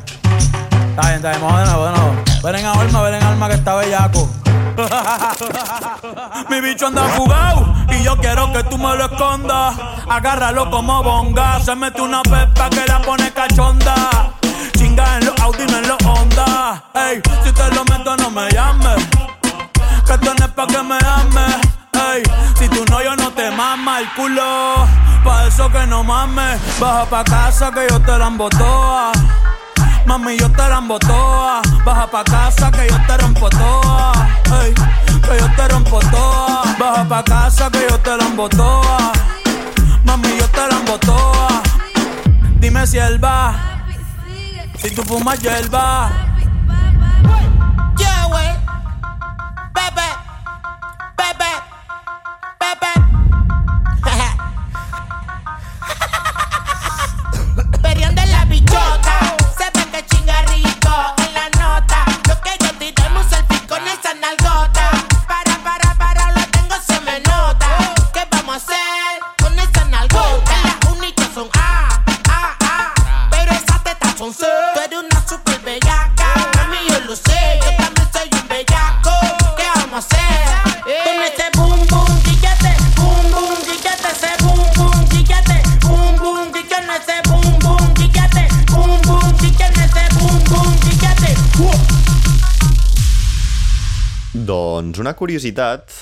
[0.90, 2.14] Está bien, está bien, vamos de nuevo, de nuevo.
[2.42, 4.30] Ven en alma, ven en alma que está bellaco.
[6.50, 9.74] Mi bicho anda fugado y yo quiero que tú me lo escondas.
[10.08, 11.60] Agárralo como bonga.
[11.60, 14.32] Se mete una pepa que la pone cachonda.
[14.76, 16.84] Chinga en los Audi, no en los Honda.
[16.94, 19.04] Ey, si te lo meto, no me llames.
[20.06, 21.65] Que es pa' que me ames.
[22.58, 24.86] Si tú no, yo no te mama el culo.
[25.24, 26.60] Pa' eso que no mames.
[26.78, 29.12] Baja pa' casa que yo te la embotoa.
[30.06, 31.62] Mami, yo te la toa.
[31.84, 34.12] Baja pa' casa que yo te rompo toa.
[34.44, 36.62] Que yo te rompo toa.
[36.78, 39.12] Baja pa' casa que yo te la toa.
[40.04, 41.62] Mami, yo te la toa.
[42.60, 43.54] Dime si él va.
[44.78, 46.10] Si tú fumas hierba.
[47.98, 48.52] Yeah, wey.
[49.74, 50.08] Bebe.
[51.16, 51.65] Bebe.
[52.66, 53.15] bop, bop.
[95.06, 95.92] Una curiositat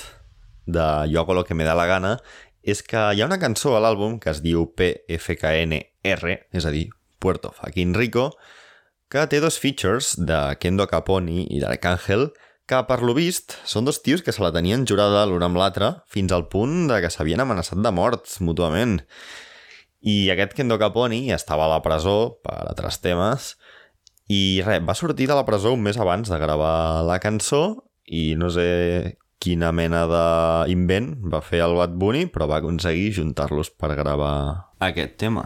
[0.65, 0.81] de
[1.13, 2.15] Jo hago lo que me da la gana
[2.65, 6.87] és que hi ha una cançó a l'àlbum que es diu PFKNR, és a dir,
[7.21, 8.31] Puerto Fucking Rico,
[9.05, 12.31] que té dos features de Kendo Caponi i d'Arcángel,
[12.65, 15.93] que per lo vist són dos tios que se la tenien jurada l'un amb l'altre
[16.09, 19.03] fins al punt de que s'havien amenaçat de morts mútuament.
[20.01, 23.53] I aquest Kendo Caponi estava a la presó per altres temes
[24.33, 28.35] i res, va sortir de la presó un mes abans de gravar la cançó i
[28.37, 33.93] no sé quina mena d'invent va fer el Bad Bunny, però va aconseguir juntar-los per
[33.97, 34.35] gravar
[34.79, 35.45] aquest tema.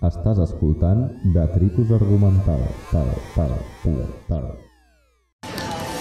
[0.00, 1.02] Estàs escoltant
[1.34, 2.62] Detritus Argumental.
[2.88, 3.52] Tal, tal,
[3.82, 3.98] tal,
[4.30, 4.46] tal.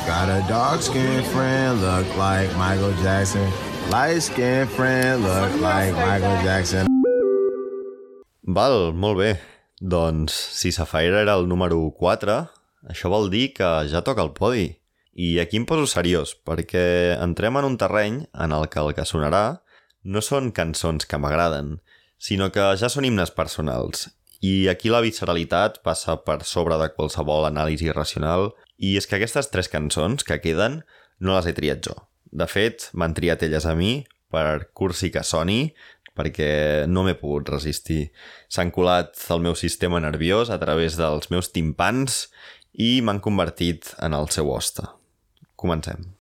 [0.08, 3.46] Got a dark skinned friend, look like Michael Jackson.
[3.92, 6.88] Light skinned friend, look like Michael Jackson.
[8.48, 9.36] Val, molt bé.
[9.80, 12.40] Doncs si Safaira era el número 4,
[12.88, 14.70] això vol dir que ja toca el podi.
[15.20, 19.08] I aquí em poso seriós, perquè entrem en un terreny en el que el que
[19.08, 19.60] sonarà
[20.04, 21.80] no són cançons que m'agraden,
[22.18, 24.08] sinó que ja són himnes personals.
[24.40, 29.52] I aquí la visceralitat passa per sobre de qualsevol anàlisi racional, i és que aquestes
[29.52, 30.84] tres cançons que queden
[31.20, 31.98] no les he triat jo.
[32.32, 35.74] De fet, m'han triat elles a mi per cursi que soni,
[36.16, 38.10] perquè no m'he pogut resistir.
[38.52, 42.28] S'han colat al meu sistema nerviós a través dels meus timpans
[42.80, 44.88] i m'han convertit en el seu hoste.
[45.60, 46.19] Comencem.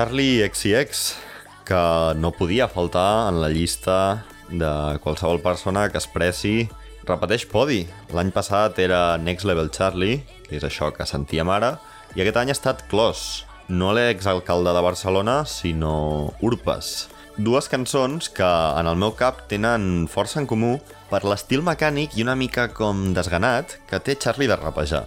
[0.00, 1.14] Charlie XCX,
[1.62, 6.70] que no podia faltar en la llista de qualsevol persona que expressi
[7.04, 7.82] repeteix podi.
[8.16, 11.74] L'any passat era Next Level Charlie, que és això que sentíem ara,
[12.16, 17.10] i aquest any ha estat Clos, no l'exalcalde de Barcelona, sinó Urpes.
[17.36, 18.48] Dues cançons que
[18.80, 20.78] en el meu cap tenen força en comú
[21.12, 25.04] per l'estil mecànic i una mica com desganat que té Charlie de rapejar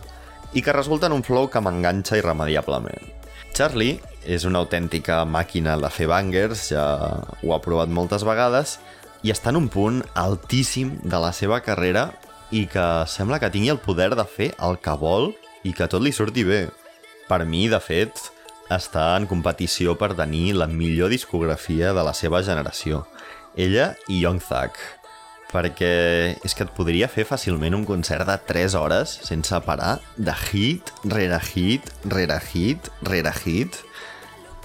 [0.54, 3.13] i que resulta en un flow que m'enganxa irremediablement.
[3.54, 6.84] Charlie és una autèntica màquina de fer bangers, ja
[7.22, 8.80] ho ha provat moltes vegades,
[9.22, 12.08] i està en un punt altíssim de la seva carrera
[12.52, 15.32] i que sembla que tingui el poder de fer el que vol
[15.64, 16.64] i que tot li surti bé.
[17.30, 18.18] Per mi, de fet,
[18.74, 23.06] està en competició per tenir la millor discografia de la seva generació.
[23.56, 24.82] Ella i Young Thug.
[25.54, 25.94] Perquè
[26.42, 30.90] és que et podria fer fàcilment un concert de 3 hores sense parar de hit,
[31.06, 33.78] rere hit, rere hit, rere hit.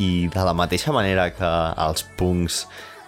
[0.00, 1.50] I de la mateixa manera que
[1.84, 2.62] els punks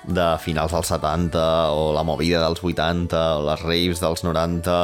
[0.05, 1.41] de finals dels 70
[1.77, 4.77] o la movida dels 80 o les raves dels 90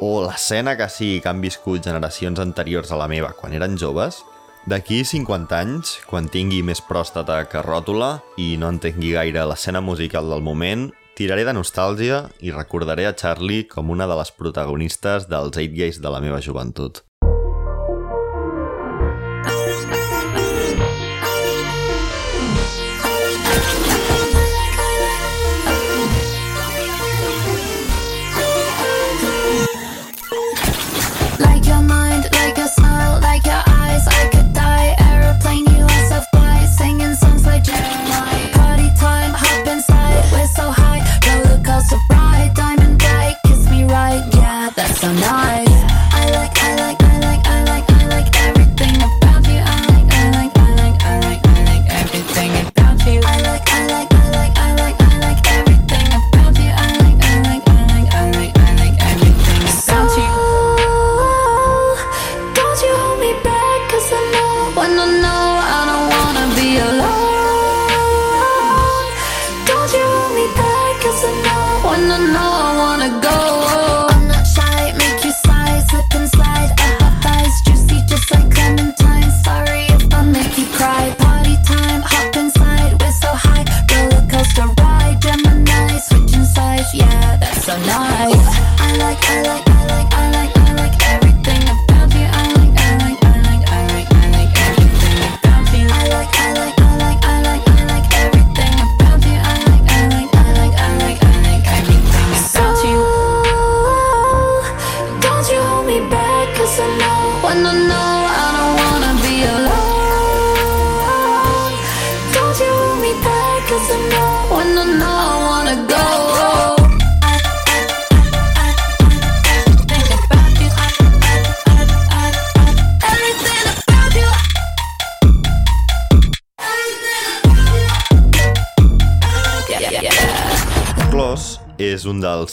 [0.00, 4.22] o l'escena que sigui que han viscut generacions anteriors a la meva quan eren joves,
[4.68, 10.28] d'aquí 50 anys, quan tingui més pròstata que ròtula i no entengui gaire l'escena musical
[10.30, 15.50] del moment, tiraré de nostàlgia i recordaré a Charlie com una de les protagonistes dels
[15.50, 17.07] 8 Gays de la meva joventut.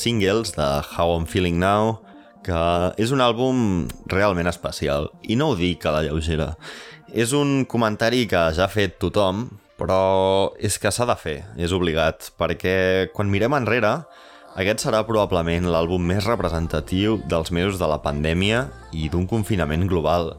[0.06, 2.00] Singles de How I'm Feeling Now,
[2.46, 2.62] que
[3.02, 6.54] és un àlbum realment especial, i no ho dic a la lleugera.
[7.10, 9.48] És un comentari que ja ha fet tothom,
[9.80, 13.98] però és que s'ha de fer, és obligat, perquè quan mirem enrere,
[14.56, 20.36] aquest serà probablement l'àlbum més representatiu dels mesos de la pandèmia i d'un confinament global.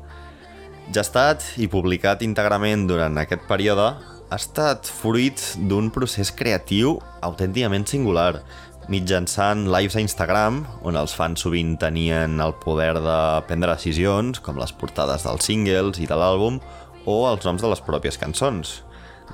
[0.94, 3.96] Gestat i publicat íntegrament durant aquest període,
[4.26, 8.40] ha estat fruit d'un procés creatiu autènticament singular,
[8.92, 13.18] mitjançant lives a Instagram, on els fans sovint tenien el poder de
[13.48, 16.60] prendre decisions, com les portades dels singles i de l'àlbum,
[17.06, 18.80] o els noms de les pròpies cançons.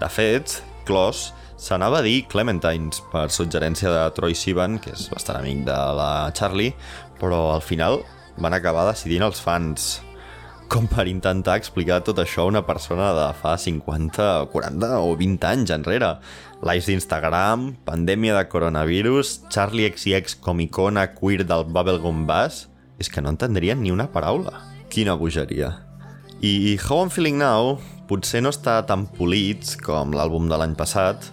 [0.00, 5.40] De fet, Close s'anava a dir Clementines per suggerència de Troy Sivan, que és bastant
[5.40, 6.74] amic de la Charlie,
[7.20, 8.00] però al final
[8.40, 10.00] van acabar decidint els fans
[10.72, 15.44] com per intentar explicar tot això a una persona de fa 50, 40 o 20
[15.50, 16.14] anys enrere.
[16.62, 22.68] Lives d'Instagram, pandèmia de coronavirus, Charlie XCX com icona queer del Bubblegum Bass...
[23.02, 24.60] És que no entendrien ni una paraula.
[24.92, 25.72] Quina bogeria.
[26.38, 31.24] I How I'm Feeling Now potser no està tan polit com l'àlbum de l'any passat,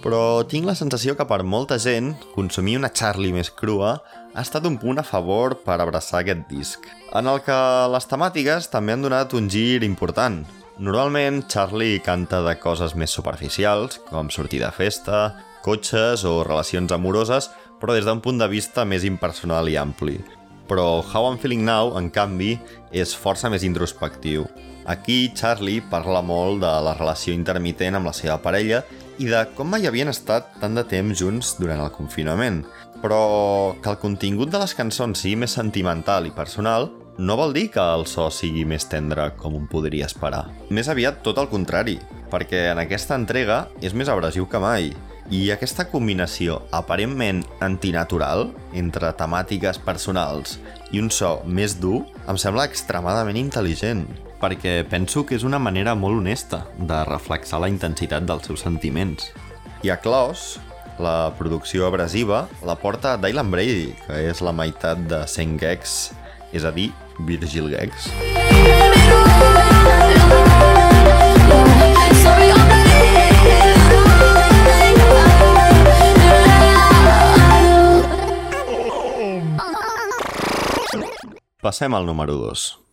[0.00, 3.98] però tinc la sensació que per molta gent consumir una Charlie més crua
[4.32, 7.58] ha estat un punt a favor per abraçar aquest disc, en el que
[7.92, 10.40] les temàtiques també han donat un gir important.
[10.80, 15.18] Normalment, Charlie canta de coses més superficials, com sortir de festa,
[15.60, 20.16] cotxes o relacions amoroses, però des d'un punt de vista més impersonal i ampli.
[20.70, 22.54] Però How I'm Feeling Now, en canvi,
[22.96, 24.46] és força més introspectiu.
[24.88, 28.80] Aquí, Charlie parla molt de la relació intermitent amb la seva parella
[29.20, 32.62] i de com mai havien estat tant de temps junts durant el confinament.
[33.04, 33.20] Però
[33.84, 36.88] que el contingut de les cançons sigui més sentimental i personal
[37.20, 40.46] no vol dir que el so sigui més tendre com un podria esperar.
[40.72, 41.98] Més aviat tot el contrari,
[42.32, 44.88] perquè en aquesta entrega és més abrasiu que mai.
[45.28, 50.56] I aquesta combinació aparentment antinatural entre temàtiques personals
[50.96, 54.06] i un so més dur em sembla extremadament intel·ligent
[54.40, 59.28] perquè penso que és una manera molt honesta de reflexar la intensitat dels seus sentiments.
[59.84, 60.56] I a Klaus,
[60.96, 66.00] la producció abrasiva la porta Dylan Brady, que és la meitat de 100 gecs,
[66.56, 66.90] és a dir,
[67.20, 68.10] Virgil Gex.
[81.60, 82.89] Passem al número 2.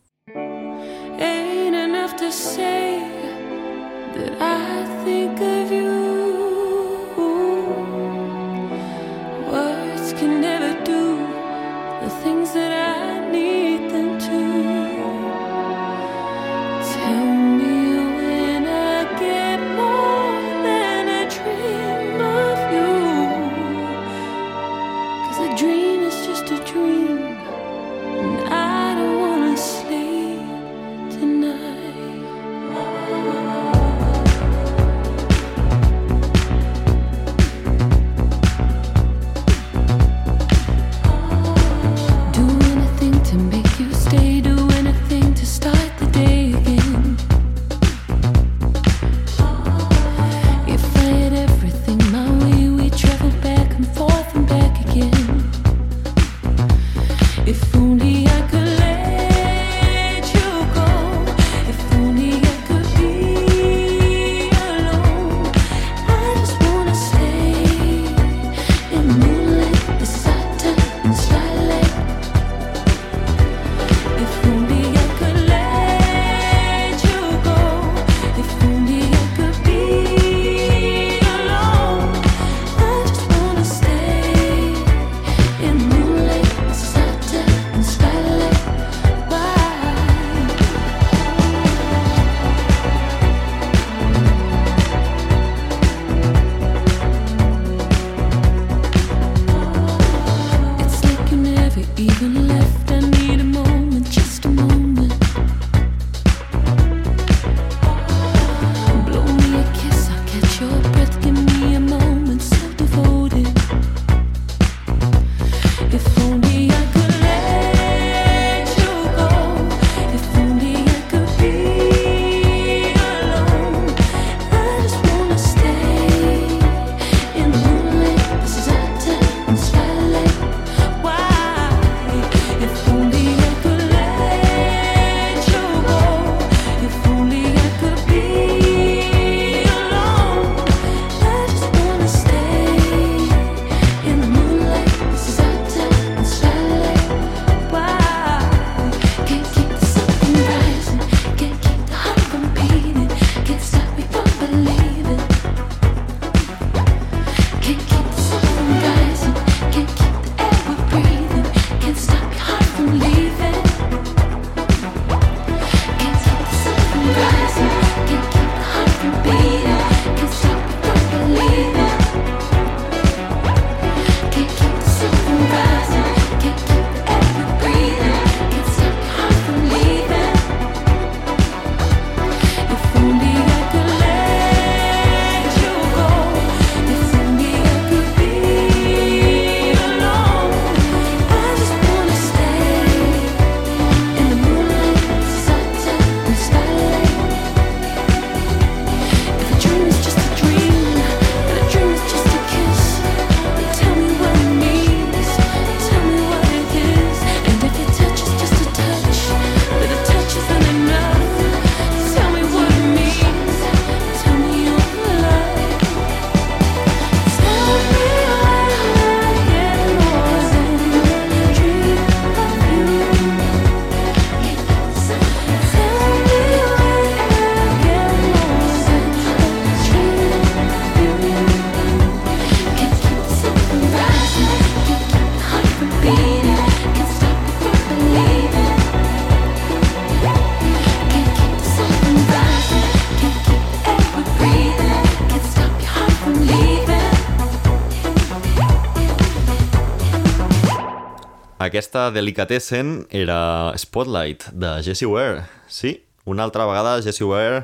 [251.57, 255.47] Aquesta Delicatessen era Spotlight, de Jessie Ware.
[255.67, 257.63] Sí, una altra vegada Jessie Ware,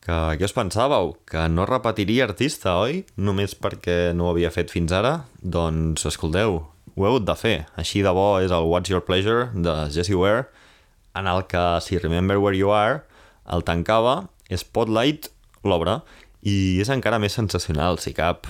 [0.00, 1.12] que què us pensàveu?
[1.28, 3.02] Que no repetiria artista, oi?
[3.20, 5.26] Només perquè no ho havia fet fins ara?
[5.44, 6.62] Doncs, escolteu,
[6.96, 7.66] ho heu de fer.
[7.76, 10.46] Així de bo és el What's Your Pleasure, de Jessie Ware,
[11.12, 13.02] en el que, si Remember Where You Are,
[13.52, 15.28] el tancava Spotlight,
[15.60, 16.00] l'obra,
[16.40, 18.48] i és encara més sensacional, si cap.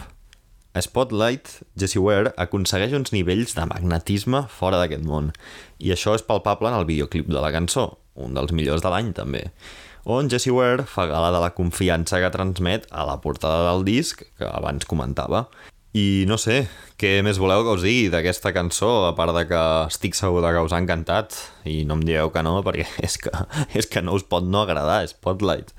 [0.83, 5.33] Spotlight, Jessie Ware aconsegueix uns nivells de magnetisme fora d'aquest món,
[5.79, 9.13] i això és palpable en el videoclip de la cançó, un dels millors de l'any
[9.17, 9.47] també,
[10.07, 14.23] on Jessie Ware fa gala de la confiança que transmet a la portada del disc
[14.39, 15.49] que abans comentava.
[15.97, 16.61] I no sé,
[17.01, 20.63] què més voleu que us digui d'aquesta cançó, a part de que estic segur que
[20.63, 23.33] us ha encantat, i no em dieu que no, perquè és que,
[23.75, 25.75] és que no us pot no agradar, Spotlight.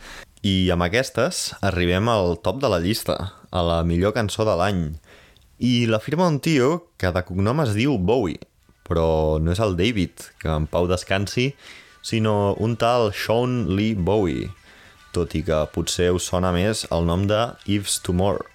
[0.45, 3.15] I amb aquestes arribem al top de la llista,
[3.49, 4.83] a la millor cançó de l'any.
[5.57, 8.37] I la firma un tio que de cognom es diu Bowie,
[8.85, 11.55] però no és el David, que en pau descansi,
[12.05, 14.51] sinó un tal Sean Lee Bowie,
[15.11, 18.45] tot i que potser us sona més el nom de Yves Tumor.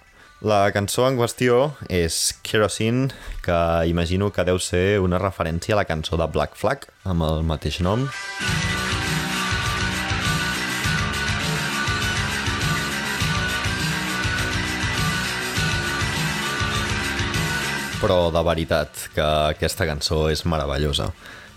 [0.43, 3.11] La cançó en qüestió és Kerosene,
[3.43, 3.59] que
[3.91, 7.79] imagino que deu ser una referència a la cançó de Black Flag, amb el mateix
[7.83, 8.07] nom.
[18.03, 19.23] Però de veritat que
[19.53, 21.05] aquesta cançó és meravellosa.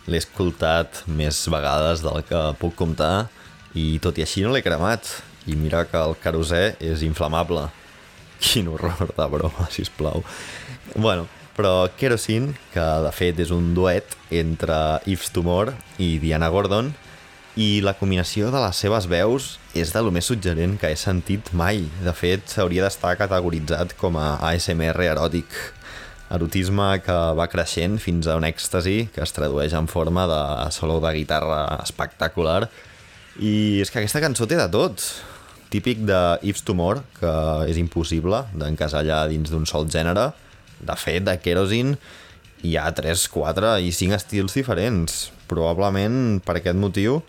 [0.06, 3.26] L'he escoltat més vegades del que puc comptar
[3.74, 5.08] i tot i així no l'he cremat.
[5.50, 7.64] I mira que el querosè és inflamable.
[8.38, 10.22] Quin horror de broma, sisplau.
[10.94, 11.26] Bueno,
[11.56, 16.92] però Kerosene, que de fet és un duet entre Yves Tumor i Diana Gordon,
[17.56, 21.48] i la combinació de les seves veus és de lo més suggerent que he sentit
[21.56, 21.86] mai.
[22.04, 25.56] De fet, s'hauria d'estar categoritzat com a ASMR eròtic.
[26.26, 30.40] Erotisme que va creixent fins a un èxtasi que es tradueix en forma de
[30.74, 32.66] solo de guitarra espectacular.
[33.38, 35.04] I és que aquesta cançó té de tot.
[35.70, 37.32] Típic de Yves Tumor, que
[37.70, 40.32] és impossible d'encasellar dins d'un sol gènere.
[40.82, 41.94] De fet, de Kerosene
[42.66, 45.26] hi ha 3, 4 i 5 estils diferents.
[45.46, 47.20] Probablement per aquest motiu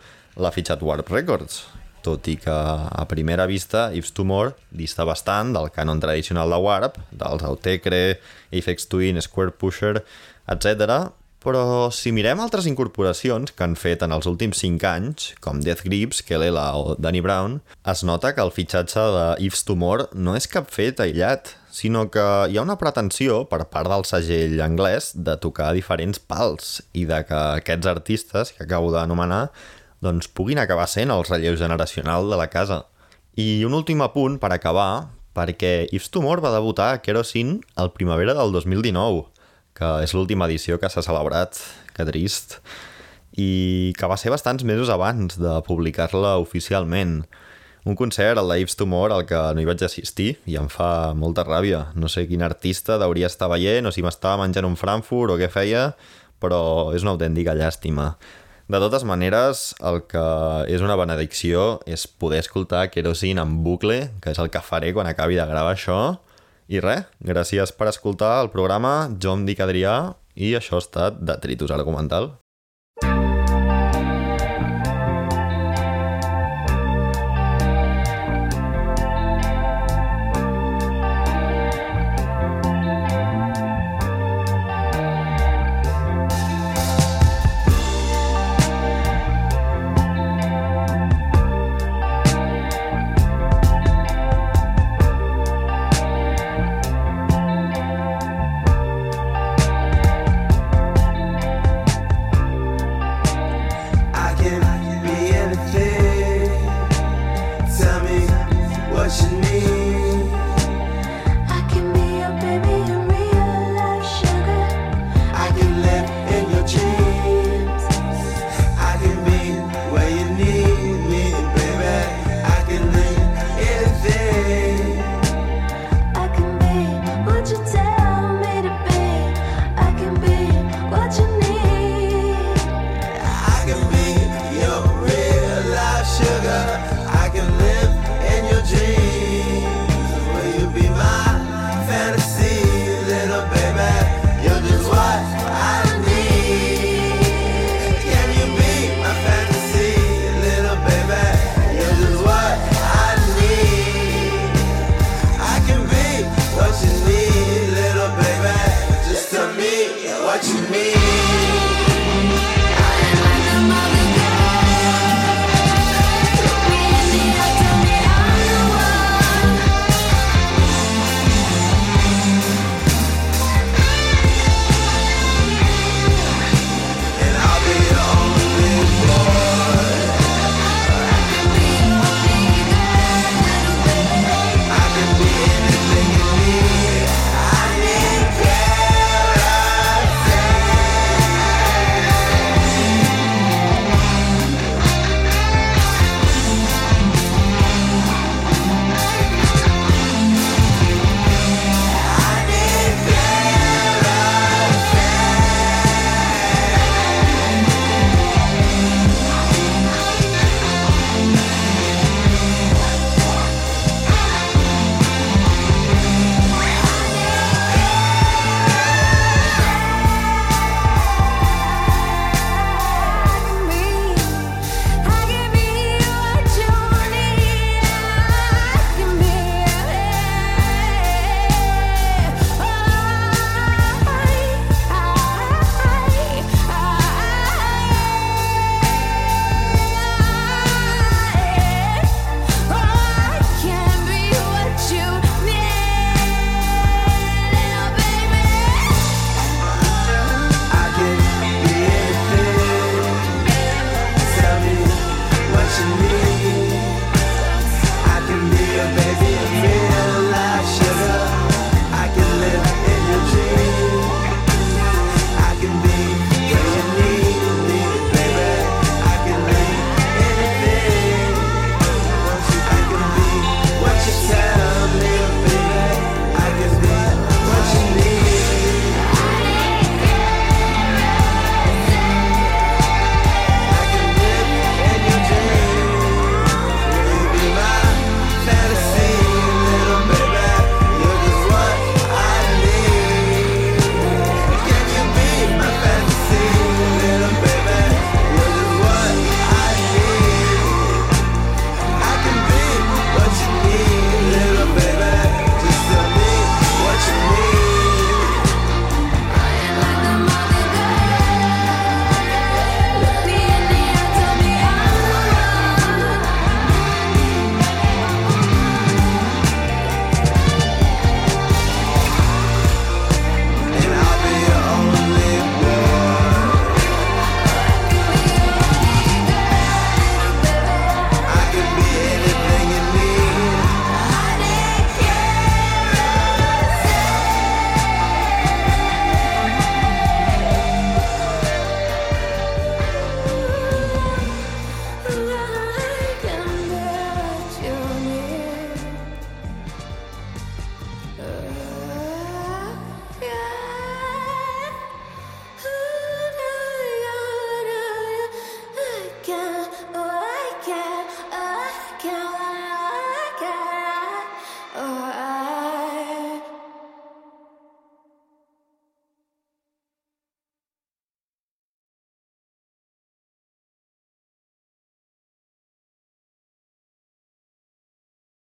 [0.42, 1.68] l'ha fitxat Warp Records,
[2.08, 7.00] tot i que a primera vista Yves Tumor dista bastant del canon tradicional de Warp,
[7.12, 8.20] dels Autecre,
[8.52, 10.06] Aphex Twin, Square Pusher,
[10.48, 11.12] etc.
[11.44, 15.86] Però si mirem altres incorporacions que han fet en els últims 5 anys, com Death
[15.86, 20.50] Grips, Kelela o Danny Brown, es nota que el fitxatge de Yves Tumor no és
[20.52, 25.38] cap fet aïllat, sinó que hi ha una pretensió per part del segell anglès de
[25.44, 29.46] tocar diferents pals i de que aquests artistes que acabo d'anomenar
[30.04, 32.86] doncs puguin acabar sent el relleu generacional de la casa.
[33.38, 38.34] I un últim apunt per acabar, perquè Yves Tumor va debutar a Kerosene al primavera
[38.38, 39.26] del 2019,
[39.78, 41.60] que és l'última edició que s'ha celebrat,
[41.94, 42.60] que trist,
[43.38, 47.22] i que va ser bastants mesos abans de publicar-la oficialment.
[47.88, 51.46] Un concert, el d'Yves Tumor, al que no hi vaig assistir i em fa molta
[51.48, 51.86] ràbia.
[51.96, 55.48] No sé quin artista hauria estar veient o si m'estava menjant un Frankfurt o què
[55.54, 55.92] feia,
[56.42, 58.16] però és una autèntica llàstima.
[58.68, 60.22] De totes maneres, el que
[60.68, 65.08] és una benedicció és poder escoltar Kerosene en bucle, que és el que faré quan
[65.08, 66.18] acabi de gravar això.
[66.68, 69.96] I res, gràcies per escoltar el programa, jo em dic Adrià
[70.36, 72.34] i això ha estat Detritus Argumental.